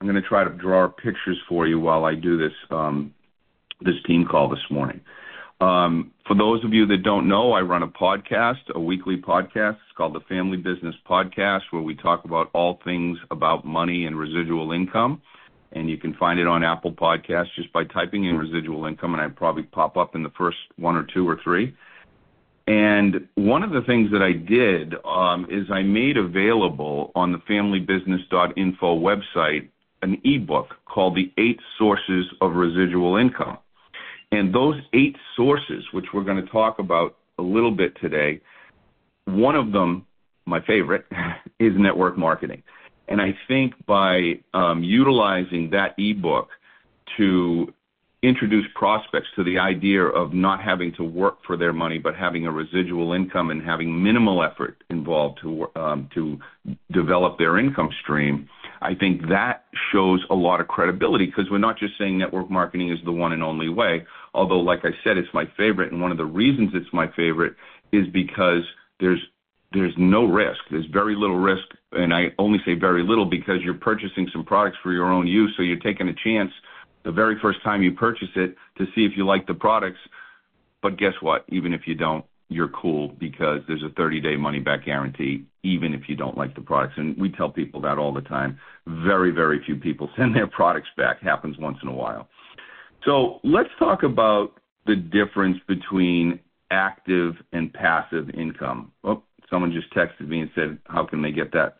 I'm 0.00 0.06
going 0.06 0.20
to 0.20 0.28
try 0.28 0.44
to 0.44 0.50
draw 0.50 0.88
pictures 0.88 1.38
for 1.48 1.66
you 1.66 1.80
while 1.80 2.04
I 2.04 2.14
do 2.14 2.36
this 2.36 2.52
um, 2.70 3.14
this 3.80 3.94
team 4.06 4.26
call 4.26 4.48
this 4.48 4.64
morning. 4.70 5.00
Um, 5.60 6.12
for 6.26 6.36
those 6.36 6.62
of 6.64 6.74
you 6.74 6.86
that 6.86 7.02
don't 7.02 7.28
know, 7.28 7.52
I 7.52 7.60
run 7.60 7.82
a 7.82 7.88
podcast, 7.88 8.68
a 8.74 8.80
weekly 8.80 9.16
podcast. 9.16 9.74
It's 9.74 9.96
called 9.96 10.14
the 10.14 10.20
Family 10.28 10.58
Business 10.58 10.94
Podcast, 11.08 11.62
where 11.70 11.82
we 11.82 11.94
talk 11.94 12.24
about 12.24 12.50
all 12.52 12.78
things 12.84 13.18
about 13.30 13.64
money 13.64 14.04
and 14.04 14.18
residual 14.18 14.72
income. 14.72 15.22
And 15.72 15.88
you 15.88 15.96
can 15.96 16.14
find 16.14 16.38
it 16.38 16.46
on 16.46 16.62
Apple 16.62 16.92
Podcasts 16.92 17.54
just 17.56 17.72
by 17.72 17.84
typing 17.84 18.24
in 18.24 18.36
residual 18.36 18.86
income, 18.86 19.14
and 19.14 19.22
I 19.22 19.28
probably 19.28 19.62
pop 19.62 19.96
up 19.96 20.14
in 20.14 20.22
the 20.22 20.32
first 20.36 20.58
one 20.76 20.96
or 20.96 21.06
two 21.14 21.28
or 21.28 21.38
three. 21.42 21.74
And 22.66 23.28
one 23.36 23.62
of 23.62 23.70
the 23.70 23.82
things 23.82 24.10
that 24.10 24.22
I 24.22 24.32
did 24.32 24.94
um, 25.04 25.46
is 25.48 25.70
I 25.70 25.82
made 25.82 26.16
available 26.16 27.12
on 27.14 27.32
the 27.32 27.38
familybusiness.info 27.38 29.00
website 29.00 29.68
an 30.02 30.20
ebook 30.24 30.74
called 30.84 31.16
The 31.16 31.32
Eight 31.38 31.60
Sources 31.78 32.26
of 32.40 32.54
Residual 32.54 33.16
Income. 33.16 33.58
And 34.32 34.54
those 34.54 34.76
eight 34.92 35.16
sources, 35.36 35.84
which 35.92 36.06
we're 36.12 36.24
going 36.24 36.44
to 36.44 36.50
talk 36.50 36.78
about 36.78 37.16
a 37.38 37.42
little 37.42 37.70
bit 37.70 37.96
today, 38.00 38.40
one 39.26 39.54
of 39.54 39.72
them, 39.72 40.06
my 40.46 40.60
favorite, 40.62 41.06
is 41.58 41.72
network 41.76 42.16
marketing. 42.16 42.62
And 43.08 43.20
I 43.20 43.36
think 43.46 43.74
by 43.86 44.40
um, 44.52 44.82
utilizing 44.82 45.70
that 45.70 45.94
ebook 45.98 46.48
to 47.16 47.72
introduce 48.22 48.66
prospects 48.74 49.28
to 49.36 49.44
the 49.44 49.58
idea 49.58 50.02
of 50.02 50.32
not 50.32 50.62
having 50.62 50.92
to 50.94 51.04
work 51.04 51.38
for 51.46 51.56
their 51.56 51.72
money, 51.72 51.98
but 51.98 52.16
having 52.16 52.46
a 52.46 52.50
residual 52.50 53.12
income 53.12 53.50
and 53.50 53.62
having 53.62 54.02
minimal 54.02 54.42
effort 54.42 54.82
involved 54.90 55.38
to 55.42 55.70
um, 55.76 56.08
to 56.14 56.38
develop 56.90 57.38
their 57.38 57.58
income 57.58 57.90
stream, 58.02 58.48
I 58.80 58.94
think 58.94 59.28
that 59.28 59.64
shows 59.92 60.24
a 60.30 60.34
lot 60.34 60.60
of 60.60 60.68
credibility 60.68 61.26
because 61.26 61.50
we're 61.50 61.58
not 61.58 61.78
just 61.78 61.96
saying 61.98 62.18
network 62.18 62.50
marketing 62.50 62.90
is 62.90 62.98
the 63.04 63.12
one 63.12 63.32
and 63.32 63.42
only 63.42 63.68
way. 63.68 64.06
Although, 64.34 64.60
like 64.60 64.84
I 64.84 64.90
said, 65.02 65.16
it's 65.16 65.32
my 65.32 65.46
favorite, 65.56 65.92
and 65.92 66.00
one 66.00 66.10
of 66.10 66.18
the 66.18 66.24
reasons 66.24 66.70
it's 66.74 66.92
my 66.92 67.08
favorite 67.16 67.54
is 67.92 68.06
because 68.08 68.62
there's 69.00 69.20
there's 69.72 69.94
no 69.98 70.24
risk. 70.24 70.60
There's 70.70 70.86
very 70.86 71.16
little 71.16 71.36
risk, 71.36 71.64
and 71.92 72.14
I 72.14 72.32
only 72.38 72.60
say 72.64 72.74
very 72.74 73.02
little 73.02 73.26
because 73.26 73.60
you're 73.62 73.74
purchasing 73.74 74.28
some 74.32 74.44
products 74.44 74.78
for 74.82 74.92
your 74.92 75.10
own 75.10 75.26
use, 75.26 75.52
so 75.56 75.62
you're 75.62 75.78
taking 75.78 76.08
a 76.08 76.14
chance 76.14 76.52
the 77.04 77.12
very 77.12 77.38
first 77.40 77.62
time 77.62 77.82
you 77.82 77.92
purchase 77.92 78.28
it 78.36 78.56
to 78.78 78.86
see 78.94 79.04
if 79.04 79.16
you 79.16 79.26
like 79.26 79.46
the 79.46 79.54
products. 79.54 79.98
But 80.82 80.98
guess 80.98 81.14
what? 81.20 81.44
Even 81.48 81.72
if 81.72 81.86
you 81.86 81.94
don't, 81.94 82.24
you're 82.48 82.68
cool 82.68 83.08
because 83.18 83.60
there's 83.66 83.82
a 83.82 83.88
30-day 84.00 84.36
money-back 84.36 84.84
guarantee, 84.84 85.44
even 85.62 85.92
if 85.92 86.02
you 86.08 86.14
don't 86.14 86.36
like 86.36 86.54
the 86.54 86.60
products. 86.60 86.94
And 86.96 87.16
we 87.18 87.30
tell 87.30 87.50
people 87.50 87.80
that 87.82 87.98
all 87.98 88.12
the 88.12 88.20
time. 88.20 88.58
Very, 88.86 89.32
very 89.32 89.60
few 89.64 89.76
people 89.76 90.08
send 90.16 90.34
their 90.34 90.46
products 90.46 90.88
back. 90.96 91.20
Happens 91.20 91.58
once 91.58 91.78
in 91.82 91.88
a 91.88 91.94
while. 91.94 92.28
So 93.04 93.40
let's 93.44 93.70
talk 93.78 94.02
about 94.02 94.52
the 94.86 94.96
difference 94.96 95.58
between 95.66 96.40
active 96.70 97.34
and 97.52 97.72
passive 97.72 98.30
income. 98.30 98.92
Oh, 99.04 99.22
someone 99.50 99.72
just 99.72 99.92
texted 99.94 100.28
me 100.28 100.40
and 100.40 100.50
said, 100.54 100.78
how 100.84 101.06
can 101.06 101.22
they 101.22 101.32
get 101.32 101.52
that? 101.52 101.78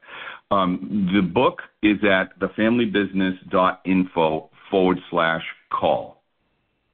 Um, 0.51 1.11
the 1.15 1.23
book 1.23 1.63
is 1.83 1.99
at 2.05 2.39
thefamilybusiness.info 2.39 4.51
forward 4.71 4.99
slash 5.11 5.43
call. 5.71 6.16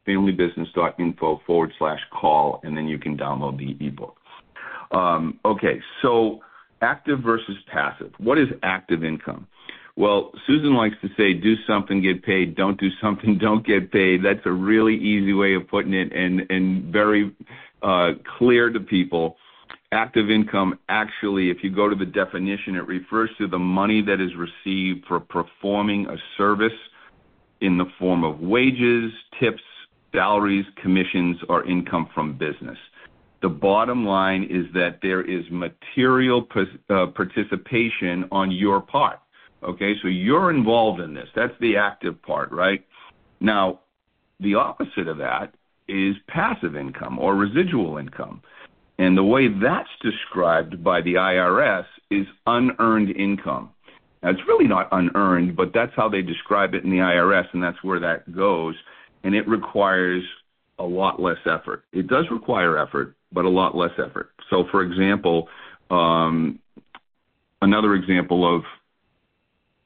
Familybusiness.info 0.07 1.43
forward 1.47 1.73
slash 1.79 2.01
call, 2.11 2.61
and 2.65 2.77
then 2.77 2.89
you 2.89 2.99
can 2.99 3.17
download 3.17 3.59
the 3.59 3.87
ebook. 3.87 4.17
Um, 4.91 5.39
okay, 5.45 5.81
so 6.03 6.41
active 6.81 7.21
versus 7.21 7.57
passive. 7.73 8.13
What 8.19 8.39
is 8.39 8.49
active 8.63 9.05
income? 9.05 9.47
Well, 9.97 10.33
Susan 10.47 10.75
likes 10.75 10.97
to 11.03 11.09
say, 11.17 11.35
do 11.35 11.55
something, 11.67 12.01
get 12.01 12.23
paid. 12.23 12.57
Don't 12.57 12.81
do 12.81 12.89
something, 13.01 13.39
don't 13.41 13.67
get 13.67 13.93
paid. 13.93 14.25
That's 14.25 14.45
a 14.45 14.53
really 14.53 14.97
easy 14.97 15.33
way 15.33 15.55
of 15.55 15.69
putting 15.69 15.95
it 15.95 16.13
and, 16.13 16.47
and 16.51 16.93
very 16.93 17.35
uh, 17.83 18.13
clear 18.39 18.71
to 18.71 18.81
people. 18.81 19.37
Active 19.93 20.31
income, 20.31 20.79
actually, 20.89 21.51
if 21.51 21.59
you 21.63 21.71
go 21.71 21.89
to 21.89 21.95
the 21.95 22.07
definition, 22.07 22.77
it 22.77 22.87
refers 22.87 23.29
to 23.37 23.47
the 23.47 23.59
money 23.59 24.01
that 24.01 24.21
is 24.23 24.31
received 24.35 25.05
for 25.07 25.21
performing 25.21 26.07
a 26.07 26.17
service 26.39 26.73
in 27.61 27.77
the 27.77 27.85
form 27.99 28.25
of 28.25 28.41
wages, 28.41 29.13
tips, 29.39 29.63
salaries, 30.13 30.67
commissions, 30.81 31.39
or 31.49 31.65
income 31.65 32.09
from 32.15 32.37
business. 32.37 32.79
The 33.41 33.49
bottom 33.49 34.07
line 34.07 34.45
is 34.45 34.67
that 34.75 35.01
there 35.03 35.23
is 35.23 35.45
material 35.51 36.47
uh, 36.91 37.07
participation 37.07 38.29
on 38.31 38.53
your 38.53 38.81
part. 38.81 39.19
Okay, 39.65 39.95
so 40.01 40.09
you're 40.09 40.51
involved 40.51 41.01
in 41.01 41.15
this. 41.15 41.29
That's 41.35 41.55
the 41.61 41.77
active 41.77 42.21
part, 42.23 42.51
right? 42.53 42.85
Now, 43.41 43.81
the 44.41 44.55
opposite 44.57 45.09
of 45.09 45.19
that 45.19 45.55
is 45.89 46.17
passive 46.29 46.77
income 46.77 47.19
or 47.19 47.35
residual 47.35 47.99
income. 47.99 48.43
And 48.99 49.17
the 49.17 49.25
way 49.25 49.49
that's 49.49 49.89
described 50.01 50.83
by 50.85 51.01
the 51.01 51.15
IRS 51.15 51.87
is 52.11 52.27
unearned 52.47 53.11
income. 53.17 53.71
Now, 54.23 54.31
it's 54.31 54.47
really 54.47 54.69
not 54.69 54.89
unearned, 54.93 55.57
but 55.57 55.73
that's 55.75 55.93
how 55.97 56.09
they 56.09 56.23
describe 56.23 56.75
it 56.75 56.85
in 56.85 56.91
the 56.91 56.99
IRS, 56.99 57.47
and 57.53 57.63
that's 57.63 57.83
where 57.83 57.99
that 58.01 58.33
goes. 58.35 58.77
And 59.25 59.35
it 59.35 59.47
requires 59.49 60.25
a 60.79 60.85
lot 60.85 61.21
less 61.21 61.39
effort. 61.47 61.85
It 61.93 62.09
does 62.09 62.25
require 62.31 62.79
effort, 62.79 63.15
but 63.33 63.45
a 63.45 63.49
lot 63.49 63.77
less 63.77 63.93
effort. 63.99 64.31
So, 64.51 64.65
for 64.71 64.83
example, 64.83 65.49
um, 65.91 66.59
another 67.61 67.95
example 67.95 68.57
of 68.57 68.65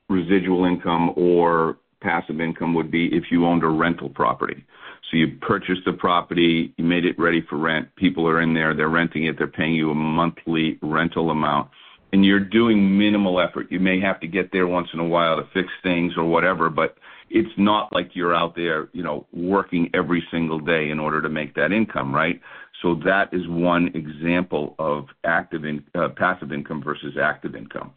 residual 0.09 0.65
income 0.65 1.13
or 1.17 1.77
passive 2.01 2.41
income 2.41 2.75
would 2.75 2.91
be 2.91 3.07
if 3.07 3.25
you 3.31 3.47
owned 3.47 3.65
a 3.65 3.69
rental 3.69 4.09
property. 4.09 4.65
So 5.11 5.17
you 5.17 5.39
purchased 5.41 5.83
the 5.85 5.93
property, 5.93 6.75
you 6.77 6.85
made 6.85 7.05
it 7.05 7.19
ready 7.19 7.45
for 7.49 7.57
rent, 7.57 7.95
people 7.97 8.27
are 8.27 8.41
in 8.41 8.55
there, 8.55 8.75
they're 8.75 8.89
renting 8.89 9.25
it, 9.25 9.37
they're 9.39 9.47
paying 9.47 9.75
you 9.75 9.91
a 9.91 9.95
monthly 9.95 10.79
rental 10.83 11.31
amount, 11.31 11.71
and 12.13 12.25
you're 12.25 12.41
doing 12.41 12.99
minimal 12.99 13.41
effort. 13.41 13.67
You 13.71 13.81
may 13.81 14.01
have 14.01 14.21
to 14.21 14.27
get 14.27 14.53
there 14.53 14.67
once 14.67 14.89
in 14.93 15.01
a 15.01 15.07
while 15.07 15.37
to 15.37 15.49
fix 15.53 15.69
things 15.83 16.15
or 16.17 16.25
whatever, 16.25 16.71
but 16.71 16.97
it's 17.31 17.53
not 17.59 17.93
like 17.93 18.11
you're 18.15 18.35
out 18.35 18.55
there, 18.55 18.89
you 18.93 19.03
know, 19.03 19.27
working 19.33 19.91
every 19.95 20.23
single 20.31 20.61
day 20.61 20.91
in 20.91 21.01
order 21.01 21.21
to 21.21 21.29
make 21.29 21.55
that 21.55 21.73
income, 21.73 22.15
right? 22.15 22.41
So 22.83 22.95
that 23.05 23.33
is 23.33 23.47
one 23.49 23.89
example 23.95 24.77
of 24.79 25.07
active 25.25 25.65
in, 25.65 25.85
uh, 25.95 26.11
passive 26.11 26.53
income 26.53 26.83
versus 26.83 27.17
active 27.21 27.57
income. 27.57 27.93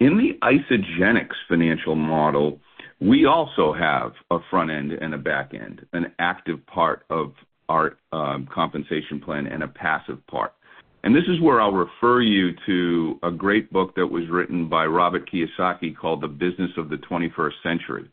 In 0.00 0.18
the 0.18 0.38
Isagenix 0.42 1.28
financial 1.48 1.94
model, 1.94 2.60
we 3.00 3.26
also 3.26 3.72
have 3.72 4.12
a 4.30 4.38
front 4.50 4.70
end 4.70 4.92
and 4.92 5.14
a 5.14 5.18
back 5.18 5.54
end, 5.54 5.86
an 5.92 6.12
active 6.18 6.64
part 6.66 7.04
of 7.08 7.32
our 7.68 7.96
um, 8.12 8.48
compensation 8.52 9.20
plan 9.20 9.46
and 9.46 9.62
a 9.62 9.68
passive 9.68 10.24
part. 10.26 10.54
And 11.06 11.14
this 11.14 11.28
is 11.28 11.40
where 11.40 11.60
I'll 11.60 11.70
refer 11.70 12.20
you 12.20 12.52
to 12.66 13.20
a 13.22 13.30
great 13.30 13.72
book 13.72 13.94
that 13.94 14.08
was 14.08 14.28
written 14.28 14.68
by 14.68 14.86
Robert 14.86 15.30
Kiyosaki 15.30 15.96
called 15.96 16.20
The 16.20 16.26
Business 16.26 16.72
of 16.76 16.88
the 16.88 16.96
21st 16.96 17.52
Century. 17.62 18.10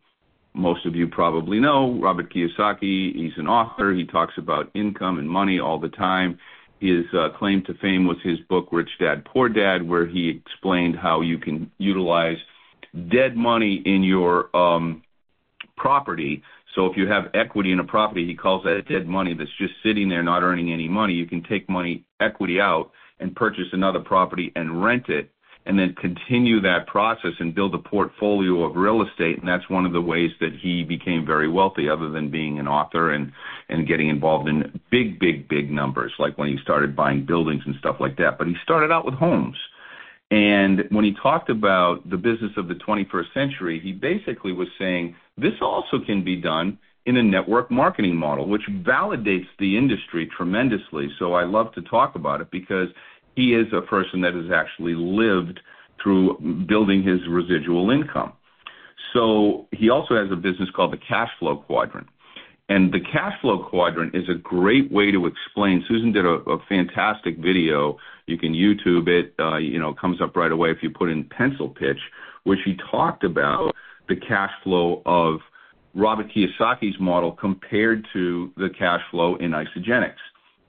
Most 0.54 0.86
of 0.86 0.96
you 0.96 1.08
probably 1.08 1.60
know 1.60 2.00
Robert 2.00 2.32
Kiyosaki. 2.32 3.16
He's 3.16 3.32
an 3.38 3.48
author. 3.48 3.94
He 3.94 4.06
talks 4.06 4.36
about 4.38 4.70
income 4.76 5.18
and 5.18 5.28
money 5.28 5.60
all 5.60 5.80
the 5.80 5.90
time. 5.90 6.38
His 6.82 7.06
uh, 7.18 7.30
claim 7.40 7.64
to 7.64 7.74
fame 7.82 8.06
was 8.06 8.18
his 8.24 8.38
book, 8.48 8.68
Rich 8.72 8.92
Dad, 9.00 9.26
Poor 9.26 9.50
Dad, 9.50 9.82
where 9.82 10.06
he 10.06 10.30
explained 10.30 10.96
how 10.96 11.22
you 11.22 11.40
can 11.40 11.72
utilize 11.80 12.38
dead 13.10 13.36
money 13.36 13.82
in 13.88 14.04
your 14.04 14.56
um, 14.56 15.02
property. 15.78 16.44
So 16.76 16.88
if 16.88 16.98
you 16.98 17.08
have 17.08 17.30
equity 17.34 17.72
in 17.72 17.80
a 17.80 17.84
property, 17.84 18.26
he 18.26 18.36
calls 18.36 18.64
that 18.64 18.88
dead 18.88 19.08
money 19.08 19.34
that's 19.34 19.50
just 19.58 19.74
sitting 19.84 20.10
there 20.10 20.24
not 20.24 20.44
earning 20.44 20.72
any 20.72 20.88
money. 20.88 21.14
You 21.14 21.28
can 21.28 21.44
take 21.44 21.70
money, 21.70 22.04
equity 22.20 22.60
out, 22.60 22.92
and 23.20 23.36
purchase 23.36 23.68
another 23.72 24.00
property 24.00 24.52
and 24.56 24.84
rent 24.84 25.10
it 25.10 25.30
and 25.66 25.80
then 25.80 25.96
continue 25.96 26.60
that 26.62 26.88
process 26.88 27.32
and 27.40 27.56
build 27.56 27.74
a 27.74 27.78
portfolio 27.78 28.64
of 28.64 28.76
real 28.76 29.02
estate. 29.02 29.40
And 29.40 29.48
that's 29.48 29.70
one 29.70 29.86
of 29.86 29.94
the 29.94 30.02
ways 30.02 30.32
that 30.42 30.54
he 30.62 30.84
became 30.84 31.26
very 31.26 31.48
wealthy, 31.48 31.90
other 31.90 32.10
than 32.10 32.30
being 32.30 32.60
an 32.60 32.68
author 32.68 33.12
and, 33.12 33.32
and 33.70 33.88
getting 33.88 34.10
involved 34.10 34.50
in 34.50 34.82
big, 34.92 35.20
big, 35.20 35.48
big 35.48 35.72
numbers, 35.72 36.12
like 36.20 36.38
when 36.38 36.50
he 36.50 36.58
started 36.62 36.96
buying 36.96 37.26
buildings 37.26 37.64
and 37.66 37.76
stuff 37.80 37.98
like 38.00 38.18
that. 38.18 38.38
But 38.38 38.48
he 38.48 38.56
started 38.64 38.92
out 38.92 39.06
with 39.06 39.14
homes. 39.16 39.56
And 40.34 40.86
when 40.90 41.06
he 41.06 41.14
talked 41.22 41.52
about 41.52 42.10
the 42.10 42.18
business 42.18 42.54
of 42.58 42.68
the 42.68 42.74
21st 42.74 43.32
century, 43.36 43.80
he 43.80 43.92
basically 43.92 44.52
was 44.52 44.68
saying 44.80 45.16
this 45.38 45.54
also 45.62 46.00
can 46.04 46.24
be 46.24 46.38
done 46.38 46.80
in 47.06 47.18
a 47.18 47.24
network 47.24 47.70
marketing 47.70 48.16
model, 48.16 48.48
which 48.48 48.64
validates 48.84 49.46
the 49.60 49.78
industry 49.78 50.28
tremendously. 50.36 51.08
So 51.20 51.34
I 51.34 51.44
love 51.44 51.72
to 51.76 51.84
talk 51.84 52.16
about 52.16 52.42
it 52.42 52.50
because 52.50 52.88
he 53.36 53.54
is 53.54 53.68
a 53.74 53.82
person 53.82 54.22
that 54.22 54.34
has 54.34 54.50
actually 54.52 54.96
lived 54.96 55.60
through 56.02 56.66
building 56.68 57.04
his 57.04 57.20
residual 57.30 57.92
income. 57.92 58.34
So 59.14 59.68
he 59.72 59.92
also 59.92 60.16
has 60.16 60.32
a 60.32 60.36
business 60.36 60.70
called 60.76 60.94
the 60.94 60.98
cash 60.98 61.30
flow 61.38 61.58
quadrant. 61.58 62.08
And 62.70 62.94
the 62.94 63.00
cash 63.00 63.34
flow 63.42 63.64
quadrant 63.70 64.16
is 64.16 64.30
a 64.30 64.36
great 64.36 64.92
way 64.92 65.12
to 65.12 65.26
explain. 65.26 65.84
Susan 65.88 66.12
did 66.14 66.26
a, 66.26 66.58
fantastic 66.70 67.38
video. 67.38 67.98
You 68.26 68.38
can 68.38 68.54
YouTube 68.54 69.08
it. 69.08 69.34
Uh, 69.38 69.58
you 69.58 69.80
know, 69.80 69.90
it 69.90 70.00
comes 70.00 70.22
up 70.22 70.36
right 70.36 70.52
away 70.52 70.72
if 70.72 70.78
you 70.82 70.90
put 70.90 71.10
in 71.10 71.26
pencil 71.26 71.70
pitch, 71.70 72.00
where 72.44 72.58
she 72.64 72.78
talked 72.90 73.24
about 73.24 73.76
the 74.08 74.16
cash 74.16 74.52
flow 74.64 75.02
of 75.06 75.40
Robert 75.94 76.28
Kiyosaki's 76.36 77.00
model 77.00 77.34
compared 77.34 78.08
to 78.14 78.52
the 78.58 78.70
cash 78.78 79.02
flow 79.12 79.36
in 79.36 79.52
Isagenix. 79.52 80.14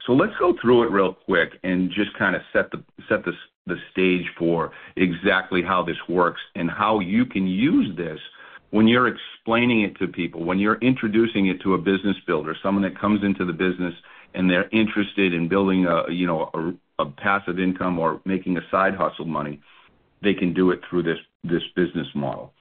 So 0.06 0.12
let's 0.12 0.34
go 0.38 0.54
through 0.60 0.84
it 0.84 0.90
real 0.90 1.14
quick 1.14 1.52
and 1.62 1.90
just 1.90 2.12
kind 2.18 2.36
of 2.36 2.42
set 2.52 2.70
the 2.70 2.82
set 3.08 3.24
the 3.24 3.32
the 3.66 3.76
stage 3.92 4.26
for 4.38 4.72
exactly 4.96 5.62
how 5.62 5.82
this 5.82 5.96
works 6.08 6.40
and 6.54 6.70
how 6.70 7.00
you 7.00 7.24
can 7.24 7.46
use 7.46 7.96
this 7.96 8.18
when 8.70 8.88
you're 8.88 9.08
explaining 9.08 9.82
it 9.82 9.96
to 9.98 10.08
people, 10.08 10.44
when 10.44 10.58
you're 10.58 10.78
introducing 10.80 11.46
it 11.48 11.60
to 11.62 11.74
a 11.74 11.78
business 11.78 12.16
builder, 12.26 12.56
someone 12.62 12.82
that 12.82 12.98
comes 13.00 13.22
into 13.22 13.44
the 13.44 13.52
business 13.52 13.94
and 14.34 14.50
they're 14.50 14.68
interested 14.70 15.32
in 15.32 15.48
building 15.48 15.86
a 15.86 16.10
you 16.12 16.26
know 16.26 16.50
a, 16.54 17.02
a 17.02 17.06
passive 17.06 17.58
income 17.58 17.98
or 17.98 18.20
making 18.24 18.56
a 18.56 18.62
side 18.70 18.94
hustle 18.94 19.26
money, 19.26 19.60
they 20.22 20.34
can 20.34 20.52
do 20.52 20.70
it 20.70 20.80
through 20.88 21.02
this 21.02 21.18
this 21.44 21.62
business 21.76 22.06
model. 22.14 22.52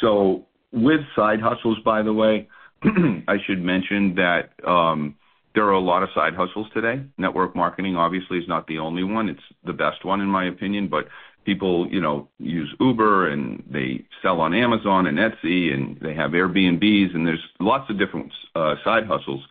So 0.00 0.46
with 0.72 1.00
side 1.16 1.40
hustles, 1.40 1.78
by 1.84 2.02
the 2.02 2.12
way, 2.12 2.48
I 2.84 3.36
should 3.46 3.62
mention 3.62 4.14
that 4.16 4.50
um, 4.66 5.16
there 5.54 5.64
are 5.64 5.72
a 5.72 5.80
lot 5.80 6.02
of 6.02 6.10
side 6.14 6.34
hustles 6.34 6.68
today. 6.72 7.02
Network 7.16 7.56
marketing 7.56 7.96
obviously 7.96 8.38
is 8.38 8.46
not 8.46 8.66
the 8.66 8.78
only 8.78 9.02
one. 9.02 9.28
It's 9.28 9.42
the 9.64 9.72
best 9.72 10.04
one 10.04 10.20
in 10.20 10.28
my 10.28 10.46
opinion, 10.46 10.88
but 10.88 11.06
people, 11.48 11.88
you 11.90 11.98
know, 11.98 12.28
use 12.38 12.70
Uber 12.78 13.30
and 13.30 13.62
they 13.70 14.04
sell 14.20 14.38
on 14.42 14.52
Amazon 14.52 15.06
and 15.06 15.16
Etsy 15.16 15.72
and 15.72 15.98
they 15.98 16.12
have 16.12 16.32
Airbnbs 16.32 17.14
and 17.14 17.26
there's 17.26 17.42
lots 17.58 17.88
of 17.88 17.98
different 17.98 18.30
uh, 18.54 18.74
side 18.84 19.06
hustles. 19.06 19.42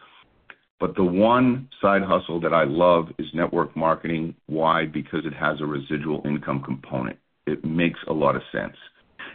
But 0.79 0.95
the 0.95 1.03
one 1.03 1.69
side 1.81 2.03
hustle 2.03 2.39
that 2.41 2.53
I 2.53 2.65
love 2.65 3.07
is 3.17 3.25
network 3.33 3.75
marketing. 3.75 4.35
Why? 4.45 4.85
Because 4.85 5.25
it 5.25 5.33
has 5.33 5.59
a 5.59 5.65
residual 5.65 6.21
income 6.23 6.61
component. 6.61 7.17
It 7.47 7.65
makes 7.65 7.99
a 8.07 8.13
lot 8.13 8.35
of 8.35 8.43
sense. 8.51 8.75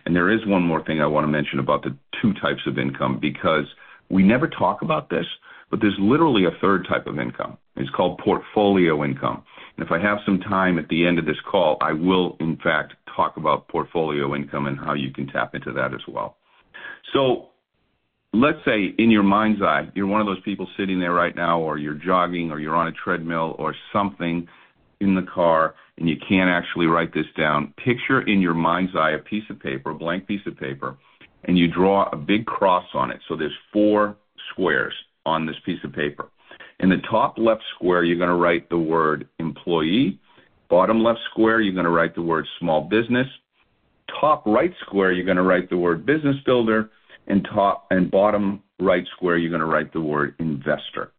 And 0.06 0.14
there 0.14 0.30
is 0.30 0.46
one 0.46 0.62
more 0.62 0.84
thing 0.84 1.00
I 1.00 1.06
want 1.06 1.24
to 1.24 1.32
mention 1.32 1.58
about 1.58 1.82
the 1.82 1.96
two 2.20 2.32
types 2.34 2.62
of 2.68 2.78
income 2.78 3.18
because 3.20 3.66
we 4.08 4.22
never 4.22 4.46
talk 4.46 4.82
about 4.82 5.10
this, 5.10 5.26
but 5.68 5.80
there's 5.80 5.98
literally 5.98 6.44
a 6.44 6.56
third 6.60 6.86
type 6.88 7.08
of 7.08 7.18
income. 7.18 7.58
It's 7.74 7.90
called 7.90 8.18
portfolio 8.18 9.02
income. 9.02 9.42
If 9.78 9.90
I 9.90 9.98
have 9.98 10.18
some 10.24 10.40
time 10.40 10.78
at 10.78 10.88
the 10.88 11.06
end 11.06 11.18
of 11.18 11.26
this 11.26 11.40
call, 11.50 11.78
I 11.80 11.92
will, 11.92 12.36
in 12.40 12.56
fact, 12.56 12.94
talk 13.16 13.36
about 13.36 13.68
portfolio 13.68 14.34
income 14.34 14.66
and 14.66 14.78
how 14.78 14.94
you 14.94 15.10
can 15.12 15.26
tap 15.26 15.54
into 15.54 15.72
that 15.72 15.94
as 15.94 16.00
well. 16.06 16.36
So 17.12 17.48
let's 18.32 18.58
say 18.64 18.94
in 18.98 19.10
your 19.10 19.22
mind's 19.22 19.62
eye, 19.62 19.88
you're 19.94 20.06
one 20.06 20.20
of 20.20 20.26
those 20.26 20.40
people 20.42 20.68
sitting 20.76 21.00
there 21.00 21.12
right 21.12 21.34
now, 21.34 21.60
or 21.60 21.78
you're 21.78 21.94
jogging, 21.94 22.50
or 22.50 22.58
you're 22.60 22.76
on 22.76 22.88
a 22.88 22.92
treadmill, 22.92 23.56
or 23.58 23.74
something 23.92 24.48
in 25.00 25.14
the 25.14 25.22
car, 25.22 25.74
and 25.98 26.08
you 26.08 26.16
can't 26.28 26.48
actually 26.48 26.86
write 26.86 27.12
this 27.12 27.26
down. 27.36 27.74
Picture 27.84 28.22
in 28.22 28.40
your 28.40 28.54
mind's 28.54 28.94
eye 28.96 29.10
a 29.10 29.18
piece 29.18 29.44
of 29.50 29.58
paper, 29.60 29.90
a 29.90 29.94
blank 29.94 30.26
piece 30.26 30.46
of 30.46 30.56
paper, 30.56 30.96
and 31.44 31.58
you 31.58 31.66
draw 31.66 32.08
a 32.12 32.16
big 32.16 32.46
cross 32.46 32.86
on 32.94 33.10
it. 33.10 33.20
So 33.28 33.36
there's 33.36 33.56
four 33.72 34.16
squares 34.50 34.94
on 35.26 35.46
this 35.46 35.56
piece 35.64 35.82
of 35.84 35.92
paper. 35.92 36.28
In 36.80 36.88
the 36.88 37.00
top 37.10 37.38
left 37.38 37.62
square, 37.74 38.04
you're 38.04 38.18
going 38.18 38.28
to 38.28 38.34
write 38.34 38.68
the 38.68 38.78
word 38.78 39.28
employee. 39.38 40.18
Bottom 40.68 41.02
left 41.02 41.20
square, 41.30 41.60
you're 41.60 41.74
going 41.74 41.84
to 41.84 41.90
write 41.90 42.14
the 42.14 42.22
word 42.22 42.46
small 42.58 42.82
business. 42.82 43.26
Top 44.20 44.44
right 44.46 44.72
square, 44.86 45.12
you're 45.12 45.24
going 45.24 45.36
to 45.36 45.42
write 45.42 45.70
the 45.70 45.76
word 45.76 46.04
business 46.04 46.36
builder. 46.44 46.90
And 47.28 47.46
top 47.54 47.86
and 47.90 48.10
bottom 48.10 48.62
right 48.80 49.04
square, 49.14 49.36
you're 49.36 49.50
going 49.50 49.60
to 49.60 49.66
write 49.66 49.92
the 49.92 50.00
word 50.00 50.34
investor. 50.38 51.12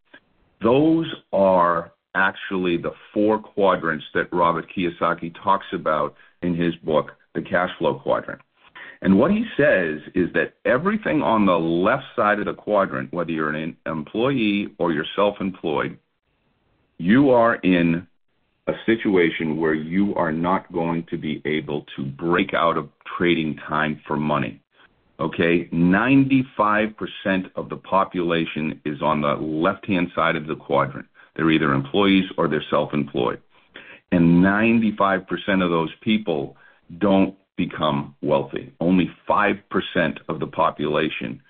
Those 0.62 1.12
are 1.32 1.94
actually 2.16 2.78
the 2.78 2.92
four 3.14 3.40
quadrants 3.40 4.06
that 4.14 4.32
Robert 4.34 4.68
Kiyosaki 4.76 5.34
talks 5.44 5.66
about 5.74 6.16
in 6.42 6.56
his 6.56 6.76
book, 6.78 7.12
The 7.34 7.42
Cash 7.42 7.70
Flow 7.80 8.00
Quadrant. 8.00 8.42
And 9.04 9.20
what 9.20 9.32
he 9.32 9.44
says 9.58 10.00
is 10.16 10.32
that 10.34 10.54
everything 10.64 11.22
on 11.22 11.46
the 11.46 11.60
left 11.60 12.06
side 12.16 12.40
of 12.40 12.46
the 12.46 12.54
quadrant, 12.54 13.12
whether 13.12 13.32
you're 13.32 13.54
an 13.54 13.76
employee 13.86 14.74
or 14.78 14.94
you're 14.94 15.06
self 15.14 15.42
employed, 15.42 16.00
you 16.98 17.32
are 17.32 17.56
in 17.56 18.08
a 18.68 18.74
situation 18.86 19.58
where 19.60 19.74
you 19.74 20.16
are 20.16 20.32
not 20.32 20.72
going 20.72 21.06
to 21.10 21.18
be 21.18 21.42
able 21.44 21.86
to 21.98 22.06
break 22.06 22.54
out 22.54 22.78
of 22.78 22.88
trading 23.18 23.58
time 23.68 24.00
for 24.08 24.16
money. 24.16 24.62
Okay? 25.20 25.68
95% 25.74 26.96
of 27.58 27.68
the 27.68 27.76
population 27.76 28.80
is 28.86 29.02
on 29.02 29.20
the 29.20 29.34
left 29.36 29.86
hand 29.86 30.12
side 30.16 30.38
of 30.38 30.48
the 30.48 30.56
quadrant. 30.56 31.08
They're 31.36 31.52
either 31.52 31.74
employees 31.74 32.30
or 32.38 32.48
they're 32.48 32.64
self 32.70 32.94
employed. 32.94 33.42
And 34.14 34.42
95% 34.42 35.28
of 35.62 35.72
those 35.72 35.92
people 36.00 36.56
don't 37.00 37.36
become 37.58 38.16
wealthy. 38.22 38.74
Only 38.80 39.10
5% 39.30 39.60
of 40.28 40.40
the 40.40 40.48
population 40.48 41.42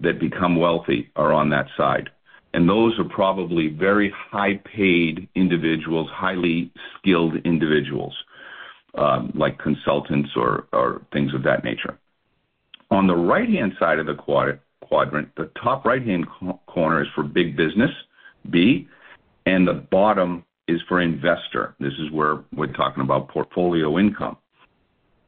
that 0.00 0.20
become 0.20 0.56
wealthy 0.56 1.10
are 1.16 1.32
on 1.32 1.50
that 1.50 1.66
side. 1.76 2.10
And 2.54 2.68
those 2.68 2.98
are 2.98 3.04
probably 3.04 3.68
very 3.68 4.12
high 4.16 4.60
paid 4.64 5.28
individuals, 5.34 6.08
highly 6.12 6.72
skilled 6.98 7.36
individuals, 7.44 8.14
um, 8.94 9.32
like 9.34 9.58
consultants 9.58 10.30
or, 10.34 10.66
or 10.72 11.02
things 11.12 11.34
of 11.34 11.42
that 11.42 11.64
nature. 11.64 11.98
On 12.90 13.06
the 13.06 13.16
right 13.16 13.48
hand 13.48 13.72
side 13.78 13.98
of 13.98 14.06
the 14.06 14.14
quadrant, 14.14 15.34
the 15.36 15.50
top 15.62 15.84
right 15.84 16.02
hand 16.02 16.26
corner 16.66 17.02
is 17.02 17.08
for 17.14 17.22
big 17.22 17.56
business, 17.56 17.90
B, 18.48 18.88
and 19.44 19.68
the 19.68 19.74
bottom 19.74 20.44
is 20.68 20.80
for 20.88 21.00
investor. 21.00 21.74
This 21.80 21.92
is 21.98 22.10
where 22.12 22.44
we're 22.54 22.72
talking 22.72 23.02
about 23.02 23.28
portfolio 23.28 23.98
income. 23.98 24.36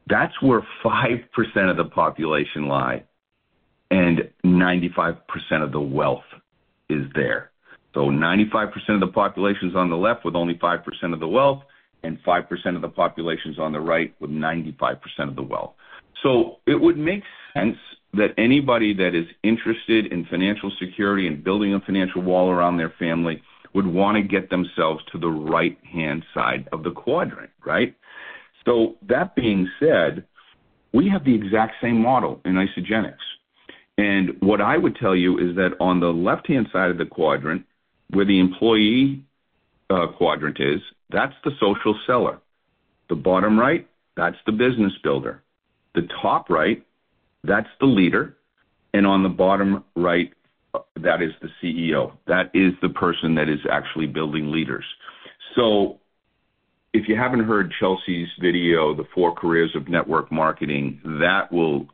That's 0.07 0.41
where 0.41 0.65
5% 0.83 1.23
of 1.69 1.77
the 1.77 1.85
population 1.85 2.67
lie, 2.67 3.03
and 3.89 4.29
95% 4.43 5.17
of 5.63 5.71
the 5.71 5.81
wealth 5.81 6.23
is 6.89 7.05
there. 7.15 7.51
So 7.93 8.09
95% 8.09 8.71
of 8.89 8.99
the 8.99 9.07
population 9.07 9.69
is 9.69 9.75
on 9.75 9.89
the 9.89 9.97
left 9.97 10.23
with 10.25 10.35
only 10.35 10.55
5% 10.55 11.13
of 11.13 11.19
the 11.19 11.27
wealth, 11.27 11.63
and 12.03 12.21
5% 12.23 12.75
of 12.75 12.81
the 12.81 12.89
population 12.89 13.51
is 13.51 13.59
on 13.59 13.71
the 13.71 13.79
right 13.79 14.13
with 14.19 14.31
95% 14.31 14.97
of 15.19 15.35
the 15.35 15.43
wealth. 15.43 15.73
So 16.23 16.57
it 16.65 16.79
would 16.79 16.97
make 16.97 17.23
sense 17.53 17.77
that 18.13 18.33
anybody 18.37 18.93
that 18.93 19.15
is 19.15 19.25
interested 19.43 20.07
in 20.07 20.25
financial 20.25 20.71
security 20.79 21.27
and 21.27 21.43
building 21.43 21.73
a 21.73 21.79
financial 21.79 22.21
wall 22.21 22.49
around 22.49 22.77
their 22.77 22.93
family 22.99 23.41
would 23.73 23.87
want 23.87 24.17
to 24.17 24.23
get 24.23 24.49
themselves 24.49 25.03
to 25.11 25.17
the 25.17 25.29
right 25.29 25.77
hand 25.85 26.25
side 26.33 26.67
of 26.71 26.83
the 26.83 26.91
quadrant, 26.91 27.49
right? 27.65 27.95
So 28.65 28.95
that 29.07 29.35
being 29.35 29.69
said, 29.79 30.25
we 30.93 31.09
have 31.09 31.23
the 31.23 31.33
exact 31.33 31.75
same 31.81 32.01
model 32.01 32.41
in 32.45 32.53
Isagenix. 32.53 33.15
And 33.97 34.37
what 34.41 34.61
I 34.61 34.77
would 34.77 34.95
tell 34.95 35.15
you 35.15 35.37
is 35.37 35.55
that 35.55 35.75
on 35.79 35.99
the 35.99 36.11
left 36.11 36.47
hand 36.47 36.67
side 36.71 36.89
of 36.89 36.97
the 36.97 37.05
quadrant, 37.05 37.65
where 38.09 38.25
the 38.25 38.39
employee 38.39 39.23
uh, 39.89 40.07
quadrant 40.17 40.57
is, 40.59 40.81
that's 41.09 41.35
the 41.43 41.51
social 41.59 41.97
seller. 42.07 42.39
The 43.09 43.15
bottom 43.15 43.59
right, 43.59 43.87
that's 44.15 44.37
the 44.45 44.51
business 44.51 44.93
builder. 45.03 45.43
The 45.95 46.07
top 46.21 46.49
right, 46.49 46.85
that's 47.43 47.67
the 47.79 47.85
leader. 47.85 48.37
And 48.93 49.05
on 49.05 49.23
the 49.23 49.29
bottom 49.29 49.83
right, 49.95 50.33
uh, 50.73 50.79
that 50.97 51.21
is 51.21 51.31
the 51.41 51.49
CEO. 51.61 52.13
That 52.27 52.51
is 52.53 52.73
the 52.81 52.89
person 52.89 53.35
that 53.35 53.49
is 53.49 53.59
actually 53.69 54.07
building 54.07 54.51
leaders. 54.51 54.85
So 55.55 55.99
if 56.93 57.07
you 57.07 57.15
haven't 57.15 57.45
heard 57.45 57.73
Chelsea's 57.79 58.29
video, 58.39 58.93
The 58.93 59.05
Four 59.15 59.33
Careers 59.33 59.75
of 59.75 59.87
Network 59.87 60.31
Marketing, 60.31 60.99
that 61.19 61.51
will 61.51 61.87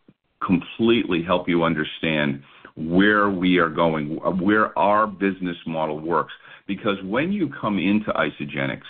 completely 0.45 1.23
help 1.23 1.47
you 1.47 1.63
understand 1.63 2.41
where 2.75 3.29
we 3.29 3.57
are 3.57 3.69
going, 3.69 4.17
where 4.39 4.77
our 4.77 5.07
business 5.07 5.57
model 5.65 5.99
works. 5.99 6.33
Because 6.67 6.97
when 7.03 7.31
you 7.31 7.49
come 7.61 7.77
into 7.79 8.11
Isagenix, 8.11 8.81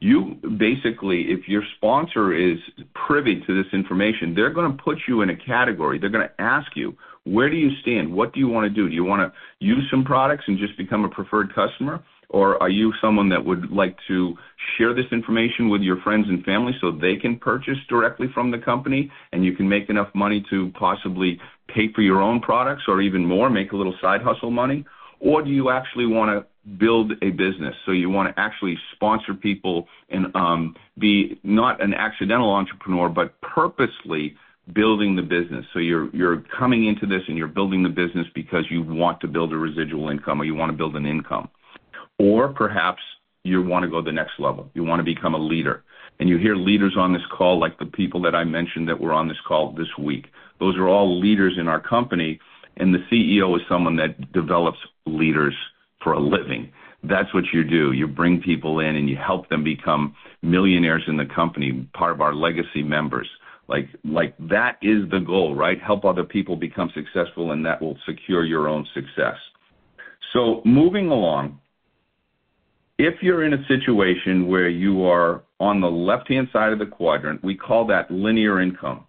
you 0.00 0.36
basically, 0.58 1.22
if 1.32 1.48
your 1.48 1.62
sponsor 1.76 2.34
is 2.34 2.58
privy 3.06 3.40
to 3.46 3.62
this 3.62 3.72
information, 3.72 4.34
they're 4.34 4.52
going 4.52 4.76
to 4.76 4.82
put 4.82 4.98
you 5.08 5.22
in 5.22 5.30
a 5.30 5.36
category. 5.36 5.98
They're 5.98 6.10
going 6.10 6.28
to 6.28 6.40
ask 6.40 6.76
you, 6.76 6.96
where 7.24 7.48
do 7.48 7.56
you 7.56 7.70
stand? 7.80 8.12
What 8.12 8.34
do 8.34 8.40
you 8.40 8.48
want 8.48 8.64
to 8.64 8.70
do? 8.70 8.88
Do 8.88 8.94
you 8.94 9.04
want 9.04 9.20
to 9.20 9.66
use 9.66 9.84
some 9.90 10.04
products 10.04 10.44
and 10.46 10.58
just 10.58 10.76
become 10.76 11.04
a 11.04 11.08
preferred 11.08 11.54
customer? 11.54 12.04
Or 12.28 12.60
are 12.62 12.68
you 12.68 12.92
someone 13.00 13.28
that 13.30 13.44
would 13.44 13.70
like 13.70 13.96
to 14.08 14.36
share 14.76 14.94
this 14.94 15.06
information 15.12 15.68
with 15.68 15.82
your 15.82 16.00
friends 16.02 16.26
and 16.28 16.44
family 16.44 16.72
so 16.80 16.90
they 16.90 17.16
can 17.16 17.38
purchase 17.38 17.78
directly 17.88 18.28
from 18.34 18.50
the 18.50 18.58
company 18.58 19.10
and 19.32 19.44
you 19.44 19.54
can 19.54 19.68
make 19.68 19.88
enough 19.88 20.08
money 20.14 20.44
to 20.50 20.70
possibly 20.78 21.40
pay 21.68 21.92
for 21.92 22.02
your 22.02 22.20
own 22.20 22.40
products 22.40 22.82
or 22.88 23.00
even 23.00 23.24
more, 23.24 23.48
make 23.50 23.72
a 23.72 23.76
little 23.76 23.94
side 24.00 24.22
hustle 24.22 24.50
money? 24.50 24.84
Or 25.20 25.42
do 25.42 25.50
you 25.50 25.70
actually 25.70 26.06
want 26.06 26.30
to 26.30 26.70
build 26.76 27.12
a 27.22 27.30
business? 27.30 27.74
So 27.86 27.92
you 27.92 28.10
want 28.10 28.34
to 28.34 28.40
actually 28.40 28.76
sponsor 28.94 29.34
people 29.34 29.88
and 30.10 30.34
um, 30.34 30.74
be 30.98 31.38
not 31.42 31.82
an 31.82 31.94
accidental 31.94 32.52
entrepreneur, 32.52 33.08
but 33.08 33.40
purposely 33.40 34.36
building 34.72 35.16
the 35.16 35.22
business. 35.22 35.64
So 35.72 35.78
you're 35.78 36.14
you're 36.14 36.42
coming 36.58 36.86
into 36.86 37.06
this 37.06 37.22
and 37.28 37.38
you're 37.38 37.46
building 37.46 37.82
the 37.82 37.88
business 37.88 38.26
because 38.34 38.64
you 38.70 38.82
want 38.82 39.20
to 39.20 39.28
build 39.28 39.52
a 39.52 39.56
residual 39.56 40.08
income 40.08 40.40
or 40.40 40.44
you 40.44 40.54
want 40.54 40.70
to 40.70 40.76
build 40.76 40.96
an 40.96 41.06
income. 41.06 41.48
Or 42.18 42.48
perhaps 42.48 43.02
you 43.44 43.62
want 43.62 43.84
to 43.84 43.90
go 43.90 44.02
the 44.02 44.12
next 44.12 44.38
level. 44.38 44.70
You 44.74 44.84
want 44.84 45.00
to 45.00 45.14
become 45.14 45.34
a 45.34 45.38
leader. 45.38 45.84
And 46.18 46.28
you 46.28 46.38
hear 46.38 46.56
leaders 46.56 46.94
on 46.98 47.12
this 47.12 47.22
call, 47.36 47.58
like 47.60 47.78
the 47.78 47.86
people 47.86 48.22
that 48.22 48.34
I 48.34 48.44
mentioned 48.44 48.88
that 48.88 49.00
were 49.00 49.12
on 49.12 49.28
this 49.28 49.36
call 49.46 49.72
this 49.72 49.88
week. 49.98 50.26
Those 50.58 50.76
are 50.76 50.88
all 50.88 51.20
leaders 51.20 51.54
in 51.58 51.68
our 51.68 51.80
company. 51.80 52.40
And 52.78 52.94
the 52.94 53.04
CEO 53.10 53.54
is 53.56 53.62
someone 53.68 53.96
that 53.96 54.32
develops 54.32 54.78
leaders 55.06 55.54
for 56.02 56.14
a 56.14 56.20
living. 56.20 56.72
That's 57.02 57.32
what 57.34 57.44
you 57.52 57.64
do. 57.64 57.92
You 57.92 58.06
bring 58.06 58.40
people 58.40 58.80
in 58.80 58.96
and 58.96 59.08
you 59.08 59.16
help 59.16 59.48
them 59.48 59.62
become 59.62 60.14
millionaires 60.42 61.02
in 61.06 61.16
the 61.16 61.26
company, 61.26 61.88
part 61.94 62.12
of 62.12 62.20
our 62.20 62.34
legacy 62.34 62.82
members. 62.82 63.28
Like, 63.68 63.88
like 64.04 64.34
that 64.38 64.78
is 64.82 65.08
the 65.10 65.20
goal, 65.20 65.54
right? 65.54 65.80
Help 65.80 66.04
other 66.04 66.24
people 66.24 66.56
become 66.56 66.90
successful 66.94 67.52
and 67.52 67.64
that 67.66 67.80
will 67.82 67.98
secure 68.06 68.44
your 68.44 68.68
own 68.68 68.86
success. 68.94 69.36
So 70.32 70.62
moving 70.64 71.08
along, 71.08 71.60
if 72.98 73.22
you're 73.22 73.44
in 73.44 73.52
a 73.52 73.66
situation 73.66 74.48
where 74.48 74.68
you 74.68 75.04
are 75.04 75.42
on 75.60 75.80
the 75.80 75.90
left-hand 75.90 76.48
side 76.52 76.72
of 76.72 76.78
the 76.78 76.86
quadrant, 76.86 77.42
we 77.44 77.54
call 77.54 77.86
that 77.86 78.10
linear 78.10 78.60
income. 78.60 79.04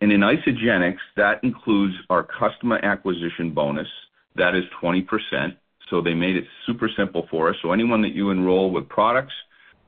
And 0.00 0.12
in 0.12 0.20
Isagenix, 0.20 0.96
that 1.16 1.42
includes 1.42 1.94
our 2.10 2.22
customer 2.22 2.78
acquisition 2.82 3.50
bonus. 3.50 3.88
That 4.36 4.54
is 4.54 4.64
20%. 4.82 5.56
So 5.90 6.00
they 6.00 6.14
made 6.14 6.36
it 6.36 6.44
super 6.66 6.88
simple 6.96 7.26
for 7.30 7.50
us. 7.50 7.56
So 7.62 7.72
anyone 7.72 8.02
that 8.02 8.14
you 8.14 8.30
enroll 8.30 8.70
with 8.70 8.88
products, 8.88 9.34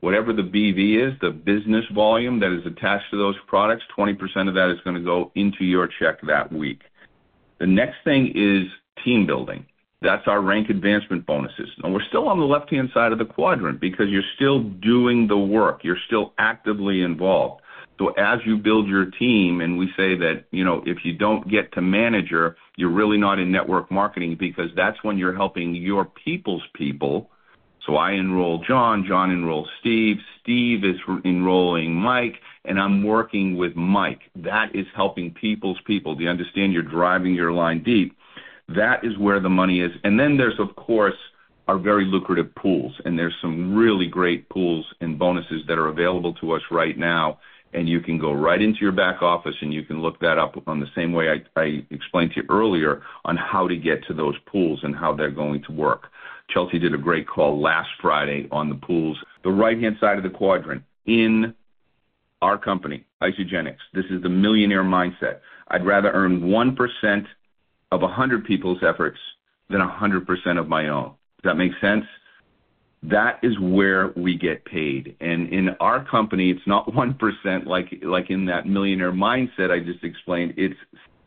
whatever 0.01 0.33
the 0.33 0.43
BV 0.43 1.07
is, 1.07 1.19
the 1.21 1.31
business 1.31 1.85
volume 1.93 2.39
that 2.39 2.51
is 2.51 2.65
attached 2.65 3.09
to 3.11 3.17
those 3.17 3.35
products, 3.47 3.83
20% 3.97 4.47
of 4.47 4.53
that 4.55 4.69
is 4.69 4.79
going 4.83 4.95
to 4.95 5.03
go 5.03 5.31
into 5.35 5.65
your 5.65 5.87
check 5.99 6.21
that 6.23 6.51
week. 6.51 6.81
The 7.59 7.67
next 7.67 7.97
thing 8.03 8.31
is 8.35 8.67
team 9.03 9.25
building. 9.25 9.65
That's 10.01 10.27
our 10.27 10.41
rank 10.41 10.69
advancement 10.69 11.25
bonuses. 11.25 11.69
And 11.83 11.93
we're 11.93 12.05
still 12.07 12.27
on 12.27 12.39
the 12.39 12.45
left-hand 12.45 12.89
side 12.93 13.11
of 13.11 13.17
the 13.17 13.25
quadrant 13.25 13.79
because 13.79 14.09
you're 14.09 14.21
still 14.35 14.61
doing 14.61 15.27
the 15.27 15.37
work. 15.37 15.83
You're 15.83 15.97
still 16.05 16.33
actively 16.37 17.01
involved. 17.01 17.61
So 17.97 18.09
as 18.09 18.39
you 18.45 18.57
build 18.57 18.87
your 18.87 19.05
team, 19.05 19.61
and 19.61 19.77
we 19.77 19.87
say 19.97 20.15
that, 20.15 20.45
you 20.51 20.63
know, 20.63 20.83
if 20.85 21.03
you 21.03 21.13
don't 21.13 21.49
get 21.49 21.71
to 21.73 21.81
manager, 21.81 22.55
you're 22.75 22.91
really 22.91 23.17
not 23.17 23.39
in 23.39 23.51
network 23.51 23.89
marketing 23.89 24.37
because 24.39 24.69
that's 24.75 25.03
when 25.03 25.17
you're 25.17 25.35
helping 25.35 25.73
your 25.73 26.05
people's 26.05 26.61
people. 26.75 27.31
So 27.87 27.95
I 27.95 28.11
enroll 28.11 28.63
John, 28.67 29.05
John 29.07 29.31
enrolls 29.31 29.69
Steve, 29.79 30.17
Steve 30.41 30.83
is 30.83 30.97
enrolling 31.25 31.93
Mike, 31.93 32.35
and 32.65 32.79
I'm 32.79 33.03
working 33.03 33.55
with 33.55 33.75
Mike. 33.75 34.21
That 34.35 34.75
is 34.75 34.85
helping 34.95 35.33
people's 35.33 35.79
people. 35.87 36.13
Do 36.13 36.25
you 36.25 36.29
understand? 36.29 36.73
You're 36.73 36.83
driving 36.83 37.33
your 37.33 37.53
line 37.53 37.81
deep. 37.83 38.16
That 38.69 39.03
is 39.03 39.17
where 39.17 39.39
the 39.39 39.49
money 39.49 39.81
is. 39.81 39.91
And 40.03 40.19
then 40.19 40.37
there's, 40.37 40.59
of 40.59 40.75
course, 40.75 41.15
our 41.67 41.77
very 41.77 42.05
lucrative 42.05 42.53
pools, 42.55 42.93
and 43.05 43.19
there's 43.19 43.35
some 43.41 43.75
really 43.75 44.07
great 44.07 44.47
pools 44.49 44.85
and 45.01 45.19
bonuses 45.19 45.63
that 45.67 45.77
are 45.77 45.87
available 45.87 46.33
to 46.35 46.53
us 46.53 46.61
right 46.71 46.97
now. 46.97 47.39
And 47.73 47.87
you 47.87 47.99
can 47.99 48.17
go 48.17 48.31
right 48.31 48.61
into 48.61 48.79
your 48.79 48.93
back 48.93 49.21
office 49.21 49.55
and 49.61 49.73
you 49.73 49.83
can 49.83 50.01
look 50.01 50.19
that 50.21 50.37
up 50.37 50.55
on 50.67 50.79
the 50.79 50.87
same 50.95 51.11
way 51.11 51.43
I, 51.57 51.83
explained 51.91 52.31
to 52.31 52.41
you 52.41 52.45
earlier 52.49 53.03
on 53.25 53.35
how 53.35 53.67
to 53.67 53.75
get 53.75 54.05
to 54.07 54.13
those 54.13 54.35
pools 54.45 54.79
and 54.83 54.95
how 54.95 55.13
they're 55.13 55.29
going 55.29 55.63
to 55.63 55.73
work. 55.73 56.07
Chelsea 56.49 56.79
did 56.79 56.93
a 56.93 56.97
great 56.97 57.27
call 57.27 57.61
last 57.61 57.89
Friday 58.01 58.47
on 58.51 58.69
the 58.69 58.75
pools. 58.75 59.17
The 59.43 59.51
right 59.51 59.77
hand 59.77 59.97
side 59.99 60.17
of 60.17 60.23
the 60.23 60.29
quadrant 60.29 60.83
in 61.05 61.53
our 62.41 62.57
company, 62.57 63.05
Isagenix. 63.21 63.75
This 63.93 64.05
is 64.09 64.23
the 64.23 64.29
millionaire 64.29 64.83
mindset. 64.83 65.39
I'd 65.67 65.85
rather 65.85 66.09
earn 66.11 66.43
1% 66.43 67.25
of 67.91 68.01
100 68.01 68.45
people's 68.45 68.79
efforts 68.83 69.19
than 69.69 69.81
100% 69.81 70.59
of 70.59 70.67
my 70.67 70.89
own. 70.89 71.13
Does 71.41 71.51
that 71.51 71.55
make 71.55 71.71
sense? 71.81 72.05
That 73.03 73.39
is 73.43 73.57
where 73.59 74.11
we 74.15 74.37
get 74.37 74.65
paid. 74.65 75.15
And 75.19 75.49
in 75.49 75.69
our 75.79 76.03
company, 76.03 76.49
it's 76.49 76.65
not 76.65 76.87
1% 76.91 77.65
like, 77.65 77.99
like 78.03 78.29
in 78.29 78.45
that 78.45 78.65
millionaire 78.65 79.11
mindset 79.11 79.71
I 79.71 79.79
just 79.79 80.03
explained. 80.03 80.53
It's 80.57 80.75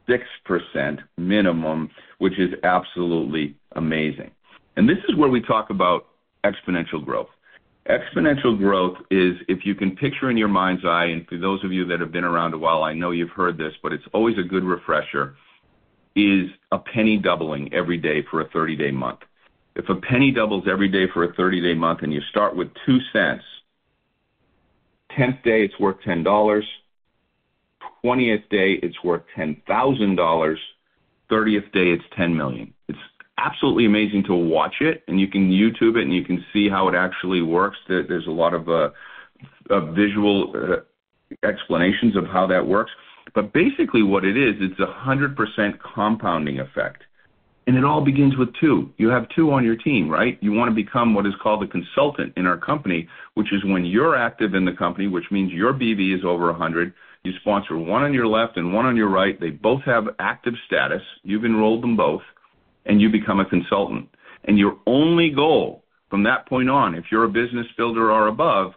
6% 0.09 0.99
minimum, 1.17 1.91
which 2.19 2.39
is 2.39 2.51
absolutely 2.65 3.57
amazing. 3.73 4.31
And 4.77 4.89
this 4.89 4.99
is 5.09 5.17
where 5.17 5.29
we 5.29 5.41
talk 5.41 5.71
about 5.71 6.07
exponential 6.45 7.05
growth. 7.05 7.29
Exponential 7.89 8.57
growth 8.57 8.99
is, 9.11 9.37
if 9.49 9.65
you 9.65 9.75
can 9.75 9.97
picture 9.97 10.31
in 10.31 10.37
your 10.37 10.49
mind's 10.49 10.85
eye, 10.85 11.07
and 11.07 11.27
for 11.27 11.39
those 11.39 11.65
of 11.65 11.73
you 11.73 11.85
that 11.87 12.01
have 12.01 12.13
been 12.13 12.25
around 12.25 12.55
a 12.55 12.59
while, 12.59 12.83
I 12.83 12.93
know 12.93 13.11
you've 13.11 13.31
heard 13.31 13.57
this, 13.57 13.73
but 13.83 13.93
it's 13.93 14.05
always 14.13 14.37
a 14.39 14.43
good 14.43 14.65
refresher, 14.65 15.37
is 16.27 16.51
a 16.73 16.79
penny 16.79 17.17
doubling 17.17 17.73
every 17.73 17.99
day 17.99 18.23
for 18.31 18.41
a 18.41 18.49
30 18.49 18.77
day 18.77 18.91
month. 18.91 19.21
If 19.77 19.89
a 19.89 19.95
penny 19.95 20.31
doubles 20.31 20.65
every 20.71 20.89
day 20.89 21.07
for 21.13 21.25
a 21.25 21.33
30 21.33 21.61
day 21.61 21.75
month 21.75 22.01
and 22.03 22.13
you 22.13 22.21
start 22.31 22.57
with 22.57 22.69
two 22.87 22.99
cents, 23.13 23.45
10th 25.17 25.43
day 25.43 25.65
it's 25.65 25.79
worth 25.79 25.97
$10, 26.07 26.63
20th 28.05 28.49
day 28.51 28.73
it's 28.83 29.03
worth 29.03 29.23
$10,000, 29.37 30.57
30th 31.31 31.73
day 31.73 31.91
it's 31.91 32.05
10 32.17 32.37
million. 32.37 32.75
It's 32.89 32.99
absolutely 33.39 33.87
amazing 33.87 34.25
to 34.25 34.35
watch 34.35 34.77
it, 34.81 35.03
and 35.09 35.19
you 35.21 35.29
can 35.29 35.51
YouTube 35.51 35.97
it 35.97 36.03
and 36.03 36.15
you 36.15 36.25
can 36.25 36.45
see 36.53 36.69
how 36.69 36.89
it 36.89 36.95
actually 36.95 37.43
works. 37.43 37.79
There's 37.89 38.27
a 38.27 38.31
lot 38.31 38.55
of 38.55 38.69
uh, 38.69 38.91
visual 39.93 40.53
uh, 40.55 41.47
explanations 41.47 42.17
of 42.17 42.27
how 42.27 42.47
that 42.49 42.67
works. 42.67 42.91
But 43.35 43.53
basically, 43.53 44.03
what 44.03 44.25
it 44.25 44.37
is, 44.37 44.57
it's 44.61 44.81
a 44.81 44.87
100% 44.87 45.79
compounding 45.95 46.61
effect. 46.61 47.03
And 47.67 47.77
it 47.77 47.85
all 47.85 48.01
begins 48.01 48.37
with 48.37 48.49
two. 48.61 48.91
You 48.97 49.09
have 49.11 49.29
two 49.29 49.53
on 49.53 49.65
your 49.65 49.77
team, 49.77 50.09
right? 50.09 50.39
You 50.41 50.53
want 50.53 50.71
to 50.71 50.75
become 50.75 51.15
what 51.15 51.27
is 51.27 51.35
called 51.41 51.63
a 51.63 51.69
consultant 51.69 52.33
in 52.37 52.47
our 52.47 52.57
company, 52.57 53.09
which 53.35 53.53
is 53.53 53.65
when 53.65 53.85
you're 53.85 54.17
active 54.17 54.55
in 54.55 54.65
the 54.65 54.73
company, 54.73 55.07
which 55.07 55.31
means 55.31 55.53
your 55.53 55.73
BV 55.73 56.19
is 56.19 56.25
over 56.25 56.47
100. 56.47 56.93
You 57.23 57.33
sponsor 57.41 57.77
one 57.79 58.03
on 58.03 58.15
your 58.15 58.27
left 58.27 58.57
and 58.57 58.75
one 58.75 58.87
on 58.87 58.97
your 58.97 59.09
right. 59.09 59.39
They 59.39 59.51
both 59.51 59.83
have 59.83 60.09
active 60.19 60.55
status. 60.67 61.03
You've 61.23 61.45
enrolled 61.45 61.83
them 61.83 61.97
both 61.97 62.23
and 62.87 63.01
you 63.01 63.11
become 63.11 63.41
a 63.41 63.45
consultant. 63.45 64.09
And 64.45 64.59
your 64.59 64.79
only 64.87 65.31
goal 65.31 65.85
from 66.09 66.23
that 66.25 66.49
point 66.49 66.71
on, 66.71 66.95
if 66.95 67.05
you're 67.13 67.25
a 67.25 67.29
business 67.29 67.67
builder 67.77 68.11
or 68.11 68.29
above, 68.29 68.73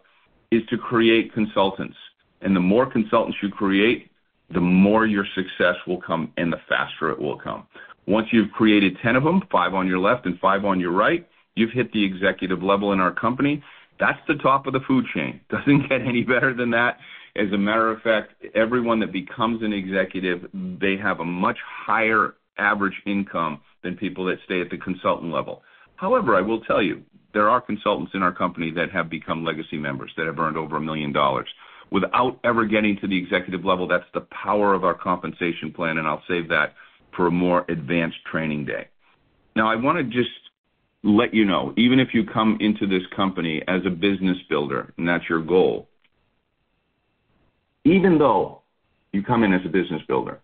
is 0.52 0.62
to 0.70 0.78
create 0.78 1.34
consultants. 1.34 1.98
And 2.42 2.56
the 2.56 2.60
more 2.60 2.86
consultants 2.86 3.38
you 3.42 3.50
create, 3.50 4.12
the 4.54 4.62
more 4.62 5.06
your 5.06 5.26
success 5.36 5.76
will 5.88 6.02
come 6.02 6.32
and 6.38 6.52
the 6.52 6.60
faster 6.70 7.10
it 7.10 7.20
will 7.20 7.38
come. 7.38 7.68
Once 8.06 8.28
you've 8.32 8.52
created 8.52 8.98
10 9.02 9.16
of 9.16 9.24
them, 9.24 9.42
five 9.52 9.74
on 9.74 9.88
your 9.88 10.00
left 10.00 10.26
and 10.26 10.40
five 10.40 10.66
on 10.66 10.80
your 10.80 10.92
right, 10.92 11.28
you've 11.56 11.72
hit 11.72 11.92
the 11.94 12.04
executive 12.04 12.62
level 12.62 12.92
in 12.92 13.00
our 13.00 13.14
company. 13.14 13.64
That's 14.00 14.20
the 14.28 14.36
top 14.36 14.68
of 14.68 14.74
the 14.74 14.82
food 14.82 15.06
chain. 15.14 15.40
Doesn't 15.50 15.90
get 15.90 16.02
any 16.02 16.24
better 16.24 16.54
than 16.54 16.72
that. 16.72 16.98
As 17.36 17.52
a 17.52 17.58
matter 17.58 17.90
of 17.90 18.02
fact, 18.02 18.34
everyone 18.54 19.00
that 19.00 19.12
becomes 19.12 19.64
an 19.64 19.74
executive, 19.74 20.48
they 20.54 20.98
have 20.98 21.20
a 21.20 21.26
much 21.26 21.58
higher 21.66 22.36
average 22.58 23.02
income 23.06 23.62
than 23.84 23.96
people 23.96 24.26
that 24.26 24.38
stay 24.46 24.62
at 24.62 24.70
the 24.70 24.78
consultant 24.78 25.32
level. 25.32 25.64
However, 25.96 26.36
I 26.36 26.42
will 26.42 26.62
tell 26.62 26.82
you, 26.82 27.02
there 27.34 27.50
are 27.50 27.60
consultants 27.60 28.12
in 28.14 28.22
our 28.22 28.32
company 28.32 28.72
that 28.72 28.92
have 28.92 29.10
become 29.10 29.44
legacy 29.44 29.78
members 29.78 30.12
that 30.18 30.28
have 30.28 30.40
earned 30.40 30.58
over 30.58 30.78
a 30.78 30.82
million 30.82 31.12
dollars 31.12 31.48
without 31.94 32.40
ever 32.44 32.66
getting 32.66 32.98
to 32.98 33.08
the 33.08 33.18
executive 33.18 33.64
level. 33.64 33.88
That's 33.88 34.04
the 34.14 34.28
power 34.44 34.74
of 34.74 34.84
our 34.84 34.96
compensation 34.96 35.72
plan, 35.72 36.00
and 36.00 36.08
I'll 36.08 36.24
save 36.28 36.50
that 36.50 36.74
for 37.16 37.28
a 37.28 37.32
more 37.32 37.64
advanced 37.70 38.18
training 38.30 38.66
day. 38.66 38.88
Now, 39.56 39.72
I 39.72 39.76
want 39.76 40.00
to 40.00 40.04
just 40.04 40.30
let 41.04 41.34
you 41.34 41.46
know, 41.46 41.74
even 41.78 42.00
if 42.00 42.10
you 42.14 42.26
come 42.26 42.58
into 42.60 42.88
this 42.88 43.04
company 43.16 43.62
as 43.68 43.82
a 43.86 43.92
business 43.92 44.38
builder, 44.50 44.92
and 44.98 45.08
that's 45.08 45.24
your 45.30 45.42
goal, 45.42 45.88
even 47.86 48.18
though 48.18 48.62
you 49.12 49.22
come 49.22 49.44
in 49.44 49.54
as 49.54 49.62
a 49.64 49.70
business 49.70 50.02
builder, 50.08 50.40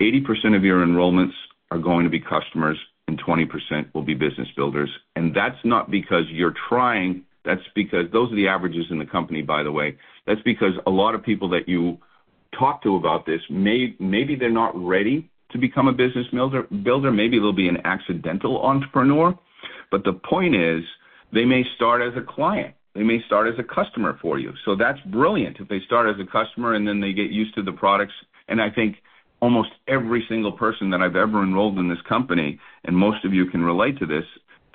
80% 0.00 0.56
of 0.56 0.62
your 0.62 0.86
enrollments 0.86 1.32
are 1.72 1.78
going 1.78 2.04
to 2.04 2.10
be 2.10 2.20
customers 2.20 2.78
and 3.08 3.20
20% 3.20 3.48
will 3.92 4.02
be 4.02 4.14
business 4.14 4.48
builders. 4.56 4.90
And 5.16 5.34
that's 5.34 5.58
not 5.64 5.90
because 5.90 6.24
you're 6.30 6.54
trying. 6.68 7.24
That's 7.46 7.62
because 7.74 8.06
those 8.12 8.30
are 8.32 8.36
the 8.36 8.48
averages 8.48 8.86
in 8.90 8.98
the 8.98 9.06
company, 9.06 9.40
by 9.40 9.62
the 9.62 9.72
way. 9.72 9.96
That's 10.26 10.42
because 10.42 10.72
a 10.86 10.90
lot 10.90 11.14
of 11.14 11.22
people 11.22 11.48
that 11.50 11.68
you 11.68 11.98
talk 12.58 12.82
to 12.82 12.96
about 12.96 13.24
this, 13.24 13.40
maybe 13.48 14.36
they're 14.38 14.50
not 14.50 14.76
ready 14.76 15.30
to 15.52 15.58
become 15.58 15.86
a 15.86 15.92
business 15.92 16.26
builder. 16.32 17.12
Maybe 17.12 17.38
they'll 17.38 17.52
be 17.52 17.68
an 17.68 17.78
accidental 17.84 18.60
entrepreneur. 18.62 19.38
But 19.90 20.04
the 20.04 20.14
point 20.14 20.56
is, 20.56 20.82
they 21.32 21.44
may 21.44 21.64
start 21.76 22.02
as 22.02 22.12
a 22.16 22.22
client. 22.22 22.74
They 22.94 23.02
may 23.02 23.20
start 23.26 23.46
as 23.46 23.58
a 23.58 23.62
customer 23.62 24.18
for 24.20 24.38
you. 24.38 24.52
So 24.64 24.74
that's 24.74 24.98
brilliant 25.06 25.58
if 25.60 25.68
they 25.68 25.80
start 25.86 26.08
as 26.08 26.20
a 26.20 26.26
customer 26.30 26.74
and 26.74 26.88
then 26.88 27.00
they 27.00 27.12
get 27.12 27.30
used 27.30 27.54
to 27.54 27.62
the 27.62 27.72
products. 27.72 28.14
And 28.48 28.60
I 28.60 28.70
think 28.70 28.96
almost 29.40 29.68
every 29.86 30.24
single 30.28 30.52
person 30.52 30.90
that 30.90 31.02
I've 31.02 31.14
ever 31.14 31.42
enrolled 31.42 31.78
in 31.78 31.88
this 31.88 32.00
company, 32.08 32.58
and 32.84 32.96
most 32.96 33.24
of 33.24 33.34
you 33.34 33.46
can 33.46 33.62
relate 33.62 33.98
to 33.98 34.06
this, 34.06 34.24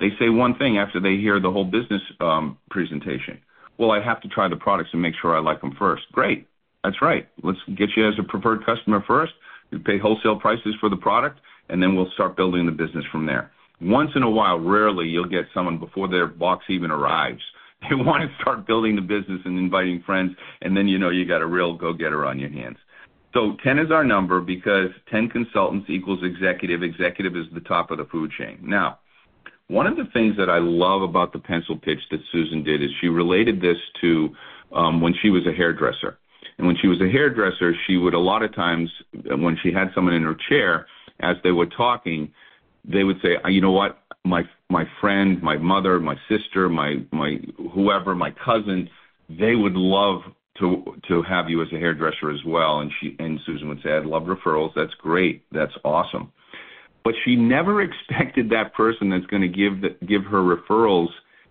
they 0.00 0.08
say 0.18 0.28
one 0.28 0.56
thing 0.56 0.78
after 0.78 1.00
they 1.00 1.16
hear 1.16 1.40
the 1.40 1.50
whole 1.50 1.64
business 1.64 2.02
um, 2.20 2.58
presentation. 2.70 3.40
Well, 3.78 3.90
I 3.90 4.02
have 4.02 4.20
to 4.22 4.28
try 4.28 4.48
the 4.48 4.56
products 4.56 4.90
and 4.92 5.02
make 5.02 5.14
sure 5.20 5.36
I 5.36 5.40
like 5.40 5.60
them 5.60 5.74
first. 5.78 6.04
Great. 6.12 6.46
That's 6.84 7.00
right. 7.00 7.28
Let's 7.42 7.58
get 7.76 7.90
you 7.96 8.08
as 8.08 8.14
a 8.18 8.22
preferred 8.22 8.66
customer 8.66 9.02
first. 9.06 9.32
You 9.70 9.78
pay 9.78 9.98
wholesale 9.98 10.38
prices 10.38 10.74
for 10.80 10.88
the 10.88 10.96
product, 10.96 11.40
and 11.68 11.82
then 11.82 11.94
we'll 11.94 12.10
start 12.14 12.36
building 12.36 12.66
the 12.66 12.72
business 12.72 13.04
from 13.10 13.26
there. 13.26 13.52
Once 13.80 14.10
in 14.14 14.22
a 14.22 14.30
while, 14.30 14.58
rarely, 14.58 15.06
you'll 15.08 15.28
get 15.28 15.46
someone 15.54 15.78
before 15.78 16.08
their 16.08 16.26
box 16.26 16.64
even 16.68 16.90
arrives. 16.90 17.42
They 17.88 17.96
want 17.96 18.22
to 18.22 18.36
start 18.40 18.64
building 18.64 18.94
the 18.94 19.02
business 19.02 19.40
and 19.44 19.58
inviting 19.58 20.04
friends, 20.06 20.36
and 20.60 20.76
then 20.76 20.86
you 20.86 21.00
know 21.00 21.10
you 21.10 21.26
got 21.26 21.42
a 21.42 21.46
real 21.46 21.74
go-getter 21.74 22.24
on 22.24 22.38
your 22.38 22.48
hands. 22.48 22.76
So 23.34 23.56
10 23.64 23.80
is 23.80 23.90
our 23.90 24.04
number 24.04 24.40
because 24.40 24.90
10 25.10 25.30
consultants 25.30 25.90
equals 25.90 26.20
executive. 26.22 26.84
Executive 26.84 27.36
is 27.36 27.46
the 27.52 27.60
top 27.60 27.90
of 27.90 27.98
the 27.98 28.04
food 28.04 28.30
chain. 28.38 28.60
Now, 28.62 29.00
one 29.68 29.86
of 29.86 29.96
the 29.96 30.06
things 30.12 30.36
that 30.36 30.50
I 30.50 30.58
love 30.58 31.02
about 31.02 31.32
the 31.32 31.38
pencil 31.38 31.76
pitch 31.76 32.00
that 32.10 32.20
Susan 32.30 32.62
did 32.62 32.82
is 32.82 32.90
she 33.00 33.08
related 33.08 33.60
this 33.60 33.78
to 34.00 34.30
um, 34.72 35.00
when 35.00 35.14
she 35.22 35.30
was 35.30 35.46
a 35.46 35.52
hairdresser. 35.52 36.18
And 36.58 36.66
when 36.66 36.76
she 36.80 36.88
was 36.88 37.00
a 37.00 37.08
hairdresser, 37.08 37.74
she 37.86 37.96
would 37.96 38.14
a 38.14 38.18
lot 38.18 38.42
of 38.42 38.54
times, 38.54 38.90
when 39.24 39.56
she 39.62 39.72
had 39.72 39.90
someone 39.94 40.14
in 40.14 40.22
her 40.22 40.36
chair, 40.48 40.86
as 41.20 41.36
they 41.42 41.52
were 41.52 41.66
talking, 41.66 42.32
they 42.84 43.04
would 43.04 43.20
say, 43.22 43.36
"You 43.48 43.60
know 43.60 43.70
what? 43.70 43.98
My 44.24 44.42
my 44.70 44.84
friend, 45.00 45.42
my 45.42 45.56
mother, 45.56 45.98
my 45.98 46.16
sister, 46.28 46.68
my 46.68 46.96
my 47.12 47.38
whoever, 47.74 48.14
my 48.14 48.32
cousin, 48.44 48.88
they 49.28 49.54
would 49.54 49.74
love 49.74 50.22
to 50.58 50.96
to 51.08 51.22
have 51.22 51.48
you 51.48 51.62
as 51.62 51.68
a 51.72 51.78
hairdresser 51.78 52.30
as 52.30 52.44
well. 52.46 52.80
And 52.80 52.90
she 53.00 53.16
and 53.18 53.40
Susan 53.46 53.68
would 53.68 53.82
say, 53.82 53.92
I'd 53.92 54.06
love 54.06 54.24
referrals. 54.24 54.72
That's 54.74 54.94
great. 54.94 55.44
That's 55.52 55.72
awesome. 55.84 56.32
But 57.04 57.14
she 57.24 57.36
never 57.36 57.82
expected 57.88 58.50
that 58.50 58.74
person 58.74 59.10
that's 59.10 59.26
going 59.26 59.42
to 59.42 59.48
give 59.48 59.80
the, 59.80 60.06
give 60.06 60.24
her 60.24 60.40
referrals 60.40 61.08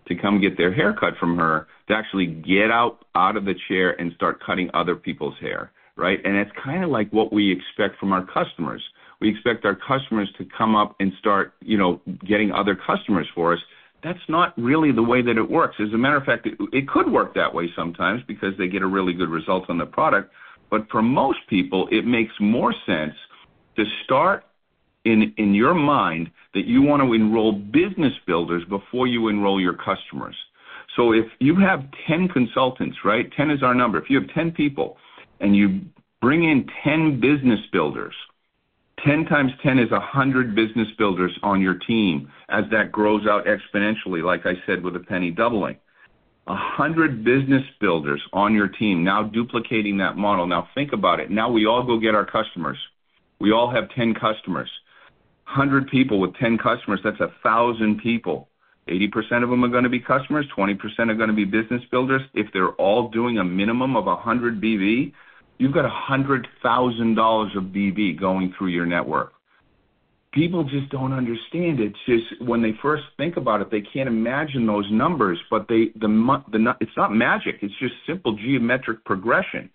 to 0.08 0.16
come 0.16 0.42
get 0.42 0.58
their 0.58 0.74
hair 0.74 0.94
cut 0.94 1.14
from 1.20 1.38
her 1.38 1.68
to 1.88 1.94
actually 1.94 2.26
get 2.26 2.72
out 2.72 3.06
out 3.16 3.38
of 3.38 3.46
the 3.46 3.54
chair 3.68 4.00
and 4.00 4.12
start 4.14 4.42
cutting 4.44 4.70
other 4.74 4.96
people's 4.96 5.36
hair, 5.40 5.72
right? 5.96 6.20
And 6.26 6.36
it's 6.36 6.52
kind 6.64 6.84
of 6.84 6.90
like 6.90 7.12
what 7.12 7.32
we 7.32 7.52
expect 7.52 8.00
from 8.00 8.12
our 8.12 8.26
customers. 8.26 8.82
We 9.20 9.30
expect 9.30 9.66
our 9.66 9.76
customers 9.76 10.30
to 10.40 10.48
come 10.58 10.76
up 10.76 10.96
and 11.00 11.14
start, 11.20 11.54
you 11.62 11.78
know, 11.78 12.02
getting 12.28 12.52
other 12.52 12.76
customers 12.76 13.28
for 13.36 13.54
us 13.54 13.60
that's 14.04 14.20
not 14.28 14.58
really 14.58 14.92
the 14.92 15.04
way 15.04 15.22
that 15.22 15.38
it 15.38 15.50
works. 15.50 15.76
As 15.80 15.94
a 15.94 15.98
matter 15.98 16.18
of 16.18 16.24
fact, 16.24 16.48
it, 16.48 16.58
it 16.74 16.88
could 16.88 17.12
work 17.12 17.36
that 17.36 17.54
way 17.54 17.70
sometimes 17.76 18.22
because 18.28 18.54
they 18.58 18.68
get 18.68 18.82
a 18.82 18.88
really 18.88 19.14
good 19.14 19.30
result 19.30 19.70
on 19.70 19.78
the 19.78 19.86
product. 19.86 20.32
But 20.70 20.90
for 20.90 21.02
most 21.02 21.40
people, 21.50 21.88
it 21.92 22.06
makes 22.06 22.34
more 22.40 22.74
sense 22.86 23.14
to 23.76 23.86
start 24.04 24.46
in 25.06 25.54
your 25.56 25.74
mind 25.74 26.30
that 26.54 26.66
you 26.66 26.82
want 26.82 27.02
to 27.02 27.14
enroll 27.14 27.54
business 27.54 28.14
builders 28.28 28.64
before 28.70 29.08
you 29.08 29.28
enroll 29.30 29.60
your 29.60 29.74
customers. 29.74 30.36
So 30.96 31.14
if 31.14 31.26
you 31.40 31.56
have 31.56 31.86
10 32.08 32.28
consultants, 32.28 32.98
right? 33.06 33.32
10 33.36 33.50
is 33.50 33.64
our 33.64 33.74
number. 33.74 33.98
If 33.98 34.10
you 34.10 34.20
have 34.20 34.30
10 34.34 34.52
people 34.52 34.98
and 35.40 35.56
you 35.56 35.82
bring 36.22 36.44
in 36.44 36.68
10 36.84 37.20
business 37.22 37.60
builders, 37.72 38.14
10 39.06 39.26
times 39.26 39.52
10 39.64 39.80
is 39.80 39.90
100 39.90 40.54
business 40.54 40.88
builders 40.98 41.32
on 41.42 41.62
your 41.62 41.76
team 41.76 42.30
as 42.50 42.66
that 42.72 42.92
grows 42.92 43.26
out 43.26 43.46
exponentially, 43.46 44.22
like 44.24 44.46
I 44.46 44.54
said, 44.68 44.84
with 44.84 44.96
a 44.96 45.00
penny 45.00 45.32
doubling. 45.32 45.78
100 46.46 47.24
business 47.24 47.64
builders 47.80 48.22
on 48.34 48.54
your 48.54 48.68
team, 48.68 49.04
now 49.04 49.24
duplicating 49.24 49.98
that 49.98 50.18
model. 50.18 50.46
Now 50.46 50.68
think 50.76 50.92
about 50.92 51.20
it. 51.20 51.32
Now 51.32 51.50
we 51.50 51.66
all 51.66 51.84
go 51.84 52.00
get 52.00 52.16
our 52.16 52.26
customers. 52.26 52.78
We 53.40 53.52
all 53.52 53.72
have 53.72 53.90
10 53.96 54.14
customers. 54.16 54.70
100 55.56 55.90
people 55.90 56.20
with 56.20 56.34
10 56.36 56.58
customers, 56.58 57.02
that's 57.04 57.20
a 57.20 57.32
1,000 57.44 58.00
people. 58.00 58.48
80% 58.88 59.44
of 59.44 59.50
them 59.50 59.64
are 59.64 59.70
going 59.70 59.84
to 59.84 59.90
be 59.90 60.00
customers, 60.00 60.46
20% 60.58 60.78
are 61.10 61.14
going 61.14 61.30
to 61.30 61.36
be 61.36 61.46
business 61.46 61.82
builders. 61.92 62.22
If 62.34 62.48
they're 62.54 62.72
all 62.72 63.10
doing 63.10 63.38
a 63.38 63.44
minimum 63.44 63.96
of 63.96 64.06
100 64.06 64.62
BV, 64.62 65.14
you've 65.58 65.74
got 65.74 65.86
$100,000 65.86 67.58
of 67.58 67.64
BV 67.64 68.20
going 68.20 68.54
through 68.58 68.68
your 68.70 68.86
network. 68.86 69.34
People 70.34 70.64
just 70.64 70.90
don't 70.90 71.12
understand 71.12 71.82
it. 71.82 71.94
It's 72.08 72.30
just 72.30 72.42
when 72.42 72.62
they 72.62 72.72
first 72.82 73.04
think 73.18 73.36
about 73.36 73.60
it, 73.62 73.70
they 73.70 73.82
can't 73.82 74.08
imagine 74.08 74.66
those 74.66 74.90
numbers, 74.90 75.38
but 75.50 75.68
they 75.68 75.92
the, 76.00 76.08
the 76.54 76.74
it's 76.80 76.96
not 76.96 77.14
magic. 77.14 77.58
It's 77.62 77.78
just 77.80 77.94
simple 78.08 78.38
geometric 78.38 79.04
progression. 79.04 79.70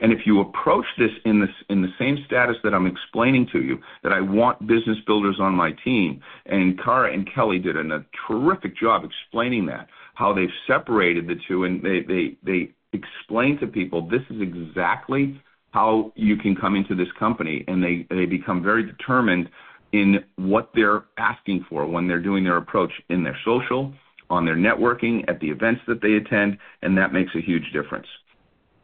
And 0.00 0.12
if 0.12 0.20
you 0.26 0.40
approach 0.40 0.86
this 0.96 1.10
in 1.24 1.48
in 1.68 1.82
the 1.82 1.92
same 1.98 2.18
status 2.26 2.56
that 2.62 2.72
I'm 2.72 2.86
explaining 2.86 3.48
to 3.52 3.60
you, 3.60 3.78
that 4.02 4.12
I 4.12 4.20
want 4.20 4.66
business 4.66 4.98
builders 5.06 5.36
on 5.40 5.54
my 5.54 5.72
team, 5.84 6.20
and 6.46 6.80
Cara 6.82 7.12
and 7.12 7.28
Kelly 7.32 7.58
did 7.58 7.76
a 7.76 8.04
terrific 8.26 8.76
job 8.76 9.02
explaining 9.04 9.66
that, 9.66 9.88
how 10.14 10.32
they've 10.32 10.48
separated 10.66 11.26
the 11.26 11.36
two, 11.48 11.64
and 11.64 11.82
they 11.82 12.00
they 12.00 12.36
they 12.44 12.70
explain 12.92 13.58
to 13.58 13.66
people 13.66 14.08
this 14.08 14.22
is 14.30 14.40
exactly 14.40 15.40
how 15.72 16.12
you 16.14 16.36
can 16.36 16.54
come 16.54 16.76
into 16.76 16.94
this 16.94 17.10
company, 17.18 17.64
and 17.66 17.82
they 17.82 18.06
they 18.08 18.24
become 18.24 18.62
very 18.62 18.84
determined 18.84 19.48
in 19.92 20.24
what 20.36 20.70
they're 20.74 21.04
asking 21.16 21.64
for 21.68 21.86
when 21.86 22.06
they're 22.06 22.20
doing 22.20 22.44
their 22.44 22.58
approach 22.58 22.92
in 23.08 23.24
their 23.24 23.38
social, 23.44 23.92
on 24.30 24.44
their 24.44 24.56
networking, 24.56 25.24
at 25.28 25.40
the 25.40 25.48
events 25.48 25.80
that 25.88 26.00
they 26.02 26.14
attend, 26.14 26.58
and 26.82 26.96
that 26.96 27.12
makes 27.12 27.34
a 27.34 27.40
huge 27.40 27.72
difference. 27.72 28.06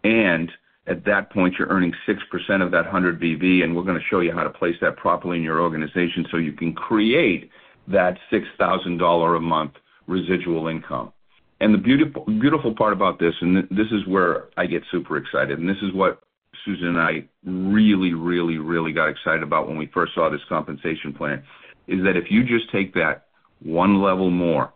And 0.03 0.50
at 0.87 1.05
that 1.07 1.31
point, 1.31 1.55
you're 1.59 1.68
earning 1.68 1.94
6% 2.07 2.62
of 2.62 2.70
that 2.73 2.85
100 2.85 3.20
BV, 3.20 3.64
and 3.64 3.75
we're 3.75 3.85
going 3.85 3.99
to 3.99 4.05
show 4.11 4.20
you 4.20 4.33
how 4.33 4.42
to 4.42 4.51
place 4.51 4.77
that 4.83 4.97
properly 4.97 5.38
in 5.38 5.42
your 5.42 5.61
organization 5.61 6.27
so 6.31 6.37
you 6.37 6.53
can 6.53 6.75
create 6.75 7.51
that 7.88 8.18
$6,000 8.31 9.37
a 9.37 9.40
month 9.40 9.73
residual 10.07 10.68
income. 10.68 11.12
And 11.61 11.73
the 11.73 11.79
beautiful, 11.79 12.25
beautiful 12.25 12.75
part 12.75 12.92
about 12.92 13.18
this, 13.18 13.35
and 13.40 13.66
this 13.70 13.87
is 13.90 14.07
where 14.07 14.49
I 14.57 14.66
get 14.66 14.83
super 14.90 15.16
excited, 15.16 15.59
and 15.59 15.68
this 15.68 15.81
is 15.83 15.92
what 15.94 16.20
Susan 16.64 16.88
and 16.88 16.99
I 16.99 17.25
really, 17.44 18.12
really, 18.12 18.59
really 18.59 18.92
got 18.92 19.09
excited 19.09 19.42
about 19.42 19.66
when 19.66 19.79
we 19.79 19.87
first 19.87 20.14
saw 20.14 20.29
this 20.29 20.40
compensation 20.49 21.14
plan, 21.14 21.42
is 21.87 22.03
that 22.05 22.16
if 22.16 22.31
you 22.31 22.44
just 22.44 22.70
take 22.70 22.92
that 22.94 23.27
one 23.62 24.03
level 24.03 24.31
more, 24.31 24.73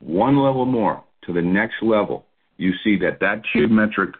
one 0.00 0.36
level 0.36 0.66
more 0.66 1.02
to 1.24 1.32
the 1.32 1.42
next 1.42 1.82
level, 1.82 2.26
you 2.58 2.72
see 2.84 2.98
that 2.98 3.20
that 3.20 3.42
geometric 3.52 4.14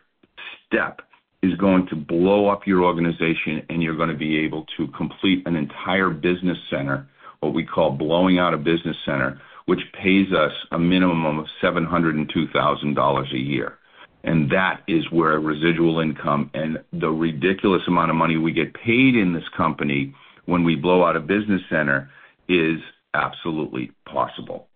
step 0.66 1.02
is 1.42 1.54
going 1.56 1.86
to 1.88 1.96
blow 1.96 2.48
up 2.48 2.66
your 2.66 2.82
organization 2.84 3.64
and 3.68 3.82
you're 3.82 3.96
going 3.96 4.08
to 4.08 4.16
be 4.16 4.38
able 4.38 4.66
to 4.76 4.88
complete 4.88 5.46
an 5.46 5.56
entire 5.56 6.10
business 6.10 6.58
center, 6.70 7.06
what 7.40 7.54
we 7.54 7.64
call 7.64 7.90
blowing 7.90 8.38
out 8.38 8.54
a 8.54 8.58
business 8.58 8.96
center, 9.04 9.40
which 9.66 9.80
pays 9.92 10.32
us 10.32 10.52
a 10.72 10.78
minimum 10.78 11.38
of 11.38 11.46
$702,000 11.62 13.32
a 13.32 13.38
year. 13.38 13.78
And 14.24 14.50
that 14.50 14.82
is 14.88 15.08
where 15.10 15.38
residual 15.38 16.00
income 16.00 16.50
and 16.52 16.78
the 16.92 17.10
ridiculous 17.10 17.82
amount 17.86 18.10
of 18.10 18.16
money 18.16 18.36
we 18.36 18.52
get 18.52 18.74
paid 18.74 19.14
in 19.14 19.32
this 19.32 19.48
company 19.56 20.14
when 20.46 20.64
we 20.64 20.74
blow 20.74 21.04
out 21.04 21.16
a 21.16 21.20
business 21.20 21.62
center 21.70 22.10
is 22.48 22.80
absolutely 23.14 23.92
possible. 24.04 24.68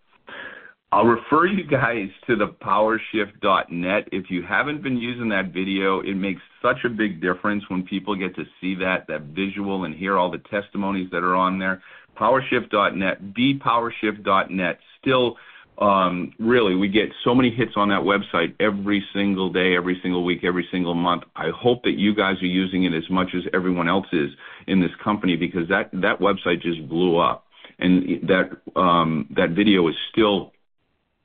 I'll 0.93 1.05
refer 1.05 1.45
you 1.45 1.63
guys 1.63 2.09
to 2.27 2.35
the 2.35 2.47
powershift.net. 2.47 4.09
If 4.11 4.29
you 4.29 4.43
haven't 4.43 4.83
been 4.83 4.97
using 4.97 5.29
that 5.29 5.53
video, 5.53 6.01
it 6.01 6.15
makes 6.15 6.41
such 6.61 6.83
a 6.83 6.89
big 6.89 7.21
difference 7.21 7.63
when 7.69 7.83
people 7.83 8.13
get 8.13 8.35
to 8.35 8.43
see 8.59 8.75
that, 8.75 9.07
that 9.07 9.21
visual 9.33 9.85
and 9.85 9.95
hear 9.95 10.17
all 10.17 10.29
the 10.29 10.39
testimonies 10.39 11.09
that 11.11 11.23
are 11.23 11.33
on 11.33 11.59
there. 11.59 11.81
Powershift.net, 12.17 13.23
thepowershift.net. 13.33 14.79
Still, 14.99 15.37
um, 15.77 16.33
really, 16.39 16.75
we 16.75 16.89
get 16.89 17.07
so 17.23 17.33
many 17.33 17.51
hits 17.51 17.71
on 17.77 17.87
that 17.87 18.01
website 18.01 18.53
every 18.59 19.01
single 19.13 19.49
day, 19.49 19.77
every 19.77 19.97
single 20.03 20.25
week, 20.25 20.43
every 20.43 20.67
single 20.73 20.93
month. 20.93 21.23
I 21.37 21.51
hope 21.55 21.83
that 21.83 21.97
you 21.97 22.13
guys 22.13 22.35
are 22.41 22.47
using 22.47 22.83
it 22.83 22.93
as 22.93 23.09
much 23.09 23.29
as 23.33 23.43
everyone 23.53 23.87
else 23.87 24.07
is 24.11 24.31
in 24.67 24.81
this 24.81 24.91
company 25.01 25.37
because 25.37 25.69
that, 25.69 25.89
that 25.93 26.19
website 26.19 26.61
just 26.61 26.89
blew 26.89 27.17
up. 27.17 27.45
And 27.79 28.27
that, 28.27 28.57
um, 28.75 29.27
that 29.37 29.51
video 29.51 29.87
is 29.87 29.95
still 30.11 30.51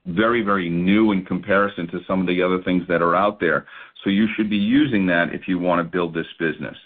very, 0.06 0.42
very 0.42 0.68
new 0.68 1.12
in 1.12 1.24
comparison 1.24 1.86
to 1.88 2.00
some 2.06 2.20
of 2.20 2.26
the 2.26 2.42
other 2.42 2.62
things 2.62 2.84
that 2.88 3.02
are 3.02 3.16
out 3.16 3.40
there. 3.40 3.66
So 4.04 4.10
you 4.10 4.28
should 4.36 4.48
be 4.48 4.56
using 4.56 5.06
that 5.06 5.34
if 5.34 5.48
you 5.48 5.58
want 5.58 5.80
to 5.80 5.84
build 5.84 6.14
this 6.14 6.26
business. 6.38 6.76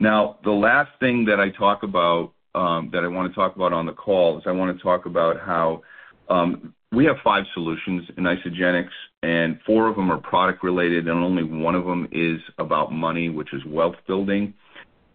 Now, 0.00 0.38
the 0.44 0.50
last 0.50 0.90
thing 1.00 1.24
that 1.26 1.40
I 1.40 1.50
talk 1.50 1.82
about, 1.82 2.32
um, 2.54 2.90
that 2.92 3.04
I 3.04 3.08
want 3.08 3.30
to 3.30 3.34
talk 3.34 3.56
about 3.56 3.72
on 3.72 3.86
the 3.86 3.92
call 3.92 4.38
is 4.38 4.44
I 4.46 4.52
want 4.52 4.76
to 4.76 4.82
talk 4.82 5.06
about 5.06 5.40
how 5.40 5.82
um, 6.28 6.74
we 6.92 7.04
have 7.04 7.16
five 7.22 7.44
solutions 7.54 8.08
in 8.16 8.24
Isagenix, 8.24 8.88
and 9.22 9.58
four 9.66 9.88
of 9.88 9.96
them 9.96 10.10
are 10.10 10.18
product 10.18 10.62
related, 10.62 11.08
and 11.08 11.18
only 11.18 11.42
one 11.42 11.74
of 11.74 11.84
them 11.84 12.08
is 12.12 12.40
about 12.58 12.92
money, 12.92 13.28
which 13.28 13.52
is 13.52 13.64
wealth 13.66 13.96
building. 14.06 14.54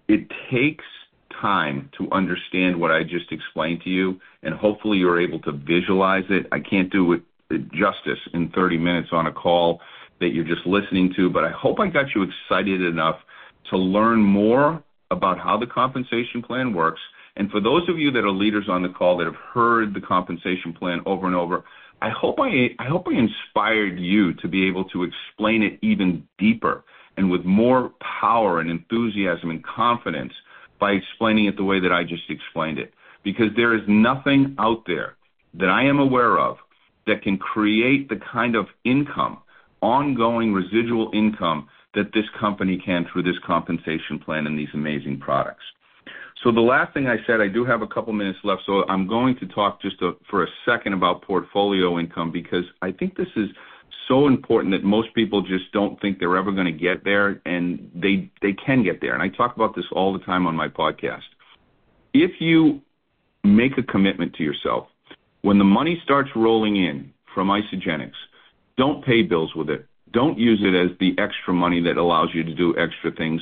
It 0.08 0.28
takes 0.52 0.84
time 1.42 1.90
to 1.98 2.12
understand 2.12 2.80
what 2.80 2.92
I 2.92 3.04
just 3.04 3.32
explained 3.32 3.82
to 3.84 3.90
you, 3.90 4.20
and 4.44 4.54
hopefully 4.54 4.98
you're 4.98 5.20
able 5.20 5.40
to 5.40 5.52
visualize 5.52 6.26
it. 6.30 6.48
I 6.52 6.60
can't 6.60 6.92
do 6.92 7.14
it 7.14 7.22
justice 7.58 8.20
in 8.34 8.50
30 8.50 8.78
minutes 8.78 9.10
on 9.12 9.28
a 9.28 9.32
call 9.32 9.80
that 10.20 10.30
you're 10.30 10.46
just 10.46 10.66
listening 10.66 11.14
to, 11.16 11.30
but 11.30 11.44
I 11.44 11.52
hope 11.52 11.80
I 11.80 11.88
got 11.88 12.06
you 12.16 12.24
excited 12.24 12.82
enough 12.82 13.18
to 13.70 13.78
learn 13.78 14.22
more 14.22 14.84
about 15.10 15.40
how 15.40 15.58
the 15.58 15.66
compensation 15.66 16.42
plan 16.42 16.74
works. 16.74 17.02
And 17.36 17.50
for 17.50 17.60
those 17.60 17.88
of 17.90 17.98
you 17.98 18.12
that 18.12 18.24
are 18.24 18.32
leaders 18.32 18.66
on 18.70 18.84
the 18.84 18.90
call 18.90 19.18
that 19.18 19.26
have 19.26 19.36
heard 19.36 19.94
the 19.94 20.02
compensation 20.02 20.74
plan 20.74 21.02
over 21.06 21.28
and 21.28 21.36
over, 21.36 21.64
I 22.02 22.10
hope 22.10 22.40
I, 22.40 22.70
I 22.80 22.86
hope 22.86 23.08
I 23.08 23.14
inspired 23.14 24.00
you 24.00 24.34
to 24.36 24.48
be 24.48 24.68
able 24.68 24.86
to 24.86 25.04
explain 25.04 25.64
it 25.64 25.80
even 25.82 26.28
deeper 26.38 26.84
and 27.18 27.30
with 27.30 27.44
more 27.46 27.92
power 28.22 28.60
and 28.60 28.70
enthusiasm 28.70 29.52
and 29.52 29.64
confidence 29.64 30.34
by 30.80 30.92
explaining 30.92 31.46
it 31.46 31.58
the 31.58 31.64
way 31.64 31.80
that 31.80 31.92
I 31.92 32.04
just 32.04 32.30
explained 32.30 32.80
it. 32.80 32.94
Because 33.24 33.50
there 33.56 33.76
is 33.76 33.82
nothing 33.88 34.56
out 34.58 34.84
there 34.88 35.16
that 35.54 35.70
I 35.70 35.84
am 35.84 36.00
aware 36.00 36.40
of 36.40 36.58
that 37.08 37.22
can 37.22 37.38
create 37.38 38.10
the 38.10 38.20
kind 38.32 38.56
of 38.56 38.68
income, 38.84 39.40
ongoing 39.82 40.54
residual 40.54 41.12
income 41.14 41.68
that 41.94 42.14
this 42.14 42.26
company 42.40 42.82
can 42.84 43.06
through 43.12 43.24
this 43.24 43.38
compensation 43.46 44.20
plan 44.20 44.48
and 44.48 44.58
these 44.58 44.70
amazing 44.74 45.20
products. 45.20 45.64
So 46.44 46.52
the 46.52 46.62
last 46.62 46.94
thing 46.94 47.08
I 47.08 47.18
said, 47.28 47.40
I 47.40 47.48
do 47.48 47.66
have 47.66 47.82
a 47.82 47.88
couple 47.88 48.14
minutes 48.14 48.40
left, 48.44 48.64
so 48.66 48.84
I'm 48.88 49.08
going 49.08 49.38
to 49.40 49.48
talk 49.48 49.82
just 49.82 49.98
for 50.30 50.44
a 50.44 50.48
second 50.66 50.94
about 50.94 51.22
portfolio 51.22 52.00
income 52.00 52.32
because 52.32 52.66
I 52.82 52.92
think 52.92 53.16
this 53.16 53.28
is 53.36 53.50
so 54.08 54.28
important 54.28 54.74
that 54.74 54.84
most 54.84 55.14
people 55.14 55.42
just 55.42 55.72
don't 55.72 56.02
think 56.02 56.18
they're 56.20 56.36
ever 56.36 56.52
going 56.52 56.66
to 56.66 56.72
get 56.72 57.04
there, 57.04 57.42
and 57.46 57.92
they 57.94 58.54
can 58.66 58.84
get 58.84 59.02
there. 59.02 59.14
And 59.14 59.22
I 59.22 59.30
talk 59.30 59.56
about 59.56 59.76
this 59.76 59.86
all 59.92 60.14
the 60.14 60.20
time 60.20 60.48
on 60.48 60.56
my 60.56 60.68
podcast. 60.68 61.22
If 62.14 62.42
you 62.42 62.82
make 63.44 63.78
a 63.78 63.84
commitment 63.84 64.34
to 64.36 64.44
yourself 64.44 64.88
when 65.42 65.58
the 65.58 65.64
money 65.64 66.00
starts 66.04 66.30
rolling 66.36 66.76
in 66.76 67.14
from 67.34 67.48
Isagenix, 67.48 68.12
don't 68.78 69.04
pay 69.04 69.24
bills 69.24 69.54
with 69.56 69.70
it. 69.70 69.86
Don't 70.12 70.38
use 70.38 70.60
it 70.62 70.76
as 70.76 70.98
the 71.00 71.16
extra 71.22 71.54
money 71.54 71.82
that 71.82 71.98
allows 71.98 72.30
you 72.34 72.44
to 72.44 72.54
do 72.54 72.76
extra 72.78 73.12
things, 73.12 73.42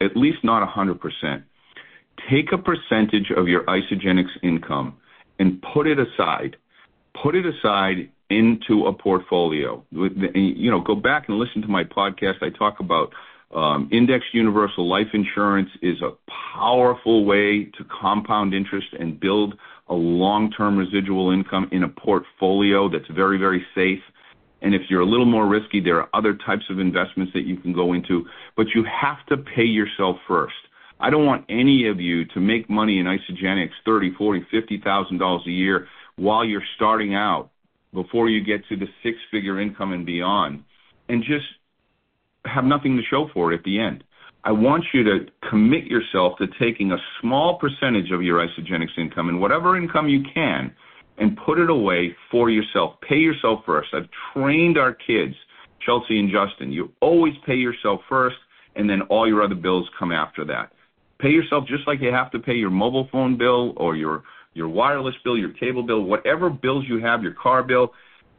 at 0.00 0.16
least 0.16 0.38
not 0.44 0.66
100%. 0.68 1.42
Take 2.30 2.52
a 2.52 2.58
percentage 2.58 3.30
of 3.34 3.48
your 3.48 3.64
Isagenix 3.64 4.26
income 4.42 4.98
and 5.38 5.62
put 5.74 5.86
it 5.86 5.98
aside. 5.98 6.56
Put 7.22 7.34
it 7.34 7.44
aside 7.46 8.10
into 8.28 8.86
a 8.86 8.92
portfolio. 8.92 9.84
You 9.90 10.70
know, 10.70 10.80
go 10.80 10.94
back 10.94 11.28
and 11.28 11.38
listen 11.38 11.62
to 11.62 11.68
my 11.68 11.84
podcast. 11.84 12.42
I 12.42 12.50
talk 12.50 12.80
about 12.80 13.12
um, 13.54 13.88
indexed 13.90 14.32
universal 14.32 14.88
life 14.88 15.08
insurance 15.12 15.70
is 15.82 16.00
a 16.02 16.12
powerful 16.54 17.24
way 17.24 17.64
to 17.64 17.84
compound 17.84 18.54
interest 18.54 18.88
and 18.98 19.18
build 19.18 19.54
a 19.90 19.94
long-term 19.94 20.78
residual 20.78 21.32
income 21.32 21.68
in 21.72 21.82
a 21.82 21.88
portfolio 21.88 22.88
that's 22.88 23.08
very, 23.14 23.38
very 23.38 23.64
safe. 23.74 24.00
And 24.62 24.74
if 24.74 24.82
you're 24.88 25.00
a 25.00 25.06
little 25.06 25.26
more 25.26 25.46
risky, 25.46 25.80
there 25.80 26.00
are 26.00 26.08
other 26.14 26.34
types 26.34 26.64
of 26.70 26.78
investments 26.78 27.32
that 27.34 27.46
you 27.46 27.56
can 27.56 27.72
go 27.72 27.92
into, 27.92 28.24
but 28.56 28.66
you 28.74 28.84
have 28.84 29.24
to 29.28 29.36
pay 29.36 29.64
yourself 29.64 30.16
first. 30.28 30.54
I 31.00 31.10
don't 31.10 31.26
want 31.26 31.46
any 31.48 31.88
of 31.88 31.98
you 31.98 32.24
to 32.26 32.40
make 32.40 32.68
money 32.68 32.98
in 32.98 33.06
forty, 34.18 34.46
fifty 34.50 34.80
thousand 34.84 35.18
dollars 35.18 35.42
a 35.46 35.50
year 35.50 35.88
while 36.16 36.44
you're 36.44 36.62
starting 36.76 37.14
out 37.14 37.50
before 37.94 38.28
you 38.28 38.44
get 38.44 38.66
to 38.68 38.76
the 38.76 38.86
six 39.02 39.16
figure 39.30 39.60
income 39.60 39.92
and 39.92 40.04
beyond 40.04 40.62
and 41.08 41.22
just 41.22 41.46
have 42.44 42.64
nothing 42.64 42.96
to 42.96 43.02
show 43.10 43.28
for 43.32 43.52
it 43.52 43.58
at 43.58 43.64
the 43.64 43.80
end. 43.80 44.04
I 44.42 44.52
want 44.52 44.84
you 44.94 45.04
to 45.04 45.26
commit 45.48 45.84
yourself 45.84 46.38
to 46.38 46.46
taking 46.58 46.92
a 46.92 46.96
small 47.20 47.58
percentage 47.58 48.10
of 48.10 48.22
your 48.22 48.38
Isagenix 48.38 48.88
income 48.96 49.28
and 49.28 49.40
whatever 49.40 49.76
income 49.76 50.08
you 50.08 50.22
can 50.32 50.72
and 51.18 51.38
put 51.44 51.58
it 51.58 51.68
away 51.68 52.16
for 52.30 52.48
yourself. 52.48 52.94
Pay 53.06 53.18
yourself 53.18 53.60
first. 53.66 53.90
I've 53.92 54.08
trained 54.32 54.78
our 54.78 54.94
kids, 54.94 55.34
Chelsea 55.84 56.18
and 56.18 56.30
Justin. 56.30 56.72
You 56.72 56.90
always 57.00 57.34
pay 57.44 57.56
yourself 57.56 58.00
first 58.08 58.36
and 58.76 58.88
then 58.88 59.02
all 59.02 59.28
your 59.28 59.42
other 59.42 59.54
bills 59.54 59.86
come 59.98 60.10
after 60.10 60.44
that. 60.46 60.72
Pay 61.18 61.30
yourself 61.30 61.66
just 61.66 61.86
like 61.86 62.00
you 62.00 62.10
have 62.10 62.30
to 62.30 62.38
pay 62.38 62.54
your 62.54 62.70
mobile 62.70 63.08
phone 63.12 63.36
bill 63.36 63.74
or 63.76 63.94
your 63.94 64.22
your 64.54 64.68
wireless 64.68 65.14
bill, 65.22 65.38
your 65.38 65.52
cable 65.52 65.82
bill, 65.82 66.02
whatever 66.02 66.50
bills 66.50 66.84
you 66.88 66.98
have, 66.98 67.22
your 67.22 67.34
car 67.34 67.62
bill, 67.62 67.92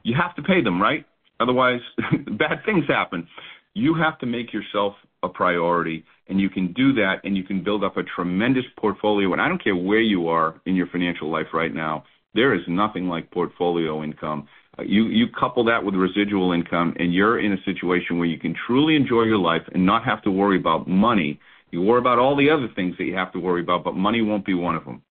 you 0.03 0.13
have 0.13 0.35
to 0.35 0.41
pay 0.41 0.61
them, 0.61 0.81
right? 0.81 1.05
Otherwise, 1.39 1.79
bad 2.37 2.65
things 2.65 2.83
happen. 2.87 3.25
You 3.73 3.93
have 3.95 4.19
to 4.19 4.25
make 4.25 4.51
yourself 4.51 4.95
a 5.23 5.29
priority, 5.29 6.03
and 6.27 6.39
you 6.39 6.49
can 6.49 6.73
do 6.73 6.93
that, 6.93 7.17
and 7.23 7.35
you 7.37 7.43
can 7.43 7.63
build 7.63 7.83
up 7.83 7.97
a 7.97 8.03
tremendous 8.03 8.65
portfolio. 8.77 9.31
And 9.33 9.41
I 9.41 9.47
don't 9.47 9.63
care 9.63 9.75
where 9.75 10.01
you 10.01 10.29
are 10.29 10.59
in 10.65 10.75
your 10.75 10.87
financial 10.87 11.31
life 11.31 11.47
right 11.53 11.73
now, 11.73 12.03
there 12.33 12.53
is 12.53 12.61
nothing 12.67 13.07
like 13.07 13.29
portfolio 13.31 14.03
income. 14.03 14.47
Uh, 14.79 14.83
you 14.83 15.05
you 15.05 15.27
couple 15.27 15.65
that 15.65 15.83
with 15.83 15.95
residual 15.95 16.53
income, 16.53 16.95
and 16.97 17.13
you're 17.13 17.39
in 17.39 17.51
a 17.53 17.63
situation 17.65 18.17
where 18.17 18.27
you 18.27 18.39
can 18.39 18.55
truly 18.67 18.95
enjoy 18.95 19.23
your 19.23 19.37
life 19.37 19.63
and 19.73 19.85
not 19.85 20.05
have 20.05 20.21
to 20.23 20.31
worry 20.31 20.57
about 20.57 20.87
money. 20.87 21.39
You 21.71 21.81
worry 21.81 21.99
about 21.99 22.19
all 22.19 22.35
the 22.35 22.49
other 22.49 22.69
things 22.75 22.95
that 22.97 23.05
you 23.05 23.15
have 23.15 23.31
to 23.33 23.39
worry 23.39 23.61
about, 23.61 23.83
but 23.83 23.95
money 23.95 24.21
won't 24.21 24.45
be 24.45 24.53
one 24.53 24.75
of 24.75 24.85
them. 24.85 25.01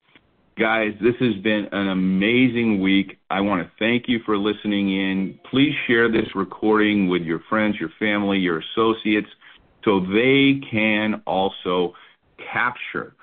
Guys, 0.58 0.92
this 1.00 1.14
has 1.20 1.34
been 1.42 1.68
an 1.72 1.88
amazing 1.88 2.82
week. 2.82 3.18
I 3.30 3.40
want 3.40 3.62
to 3.62 3.70
thank 3.78 4.04
you 4.08 4.18
for 4.26 4.36
listening 4.36 4.90
in. 4.90 5.38
Please 5.50 5.72
share 5.86 6.10
this 6.10 6.26
recording 6.34 7.08
with 7.08 7.22
your 7.22 7.40
friends, 7.48 7.76
your 7.80 7.88
family, 7.98 8.38
your 8.38 8.60
associates, 8.60 9.28
so 9.84 10.00
they 10.00 10.60
can 10.70 11.22
also 11.26 11.94
capture 12.52 13.14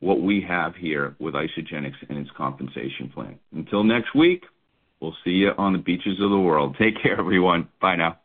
what 0.00 0.20
we 0.20 0.40
have 0.42 0.74
here 0.74 1.16
with 1.18 1.34
Isagenix 1.34 1.94
and 2.08 2.18
its 2.18 2.30
compensation 2.36 3.08
plan. 3.08 3.38
Until 3.54 3.82
next 3.82 4.14
week, 4.14 4.44
we'll 5.00 5.16
see 5.24 5.30
you 5.30 5.52
on 5.56 5.72
the 5.72 5.78
beaches 5.78 6.20
of 6.20 6.30
the 6.30 6.38
world. 6.38 6.76
Take 6.78 7.02
care, 7.02 7.18
everyone. 7.18 7.68
Bye 7.80 7.96
now. 7.96 8.18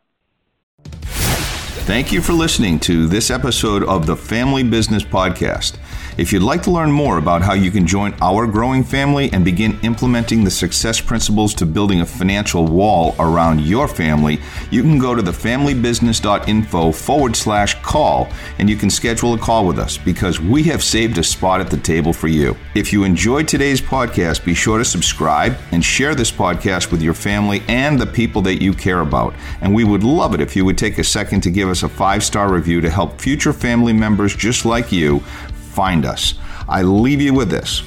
Thank 1.74 2.12
you 2.12 2.20
for 2.20 2.32
listening 2.32 2.78
to 2.80 3.08
this 3.08 3.30
episode 3.30 3.82
of 3.82 4.06
the 4.06 4.14
Family 4.14 4.62
Business 4.62 5.02
Podcast. 5.02 5.78
If 6.18 6.30
you'd 6.30 6.42
like 6.42 6.62
to 6.64 6.70
learn 6.70 6.92
more 6.92 7.16
about 7.16 7.40
how 7.40 7.54
you 7.54 7.70
can 7.70 7.86
join 7.86 8.14
our 8.20 8.46
growing 8.46 8.84
family 8.84 9.32
and 9.32 9.42
begin 9.42 9.80
implementing 9.82 10.44
the 10.44 10.50
success 10.50 11.00
principles 11.00 11.54
to 11.54 11.64
building 11.64 12.02
a 12.02 12.06
financial 12.06 12.66
wall 12.66 13.16
around 13.18 13.62
your 13.62 13.88
family, 13.88 14.38
you 14.70 14.82
can 14.82 14.98
go 14.98 15.14
to 15.14 15.22
thefamilybusiness.info 15.22 16.92
forward 16.92 17.34
slash 17.34 17.80
call 17.80 18.28
and 18.58 18.68
you 18.68 18.76
can 18.76 18.90
schedule 18.90 19.32
a 19.32 19.38
call 19.38 19.66
with 19.66 19.78
us 19.78 19.96
because 19.96 20.38
we 20.38 20.62
have 20.64 20.84
saved 20.84 21.16
a 21.16 21.24
spot 21.24 21.62
at 21.62 21.70
the 21.70 21.78
table 21.78 22.12
for 22.12 22.28
you. 22.28 22.54
If 22.74 22.92
you 22.92 23.04
enjoyed 23.04 23.48
today's 23.48 23.80
podcast, 23.80 24.44
be 24.44 24.52
sure 24.52 24.76
to 24.76 24.84
subscribe 24.84 25.56
and 25.70 25.82
share 25.82 26.14
this 26.14 26.30
podcast 26.30 26.92
with 26.92 27.00
your 27.00 27.14
family 27.14 27.62
and 27.68 27.98
the 27.98 28.06
people 28.06 28.42
that 28.42 28.60
you 28.62 28.74
care 28.74 29.00
about. 29.00 29.34
And 29.62 29.74
we 29.74 29.84
would 29.84 30.04
love 30.04 30.34
it 30.34 30.42
if 30.42 30.54
you 30.54 30.66
would 30.66 30.76
take 30.76 30.98
a 30.98 31.04
second 31.04 31.40
to 31.42 31.50
give 31.62 31.70
us 31.70 31.84
a 31.84 31.88
five 31.88 32.24
star 32.24 32.52
review 32.52 32.80
to 32.80 32.90
help 32.90 33.20
future 33.20 33.52
family 33.52 33.92
members 33.92 34.34
just 34.34 34.64
like 34.64 34.90
you 34.90 35.20
find 35.20 36.04
us. 36.04 36.34
I 36.68 36.82
leave 36.82 37.20
you 37.20 37.32
with 37.32 37.50
this. 37.50 37.84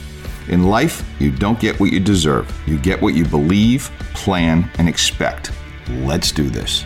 In 0.47 0.63
life, 0.63 1.03
you 1.19 1.29
don't 1.29 1.59
get 1.59 1.77
what 1.77 1.91
you 1.91 1.99
deserve. 1.99 2.49
You 2.65 2.77
get 2.77 3.01
what 3.01 3.15
you 3.15 3.25
believe, 3.25 3.91
plan, 4.13 4.71
and 4.77 4.87
expect. 4.87 5.51
Let's 5.89 6.31
do 6.31 6.49
this. 6.49 6.85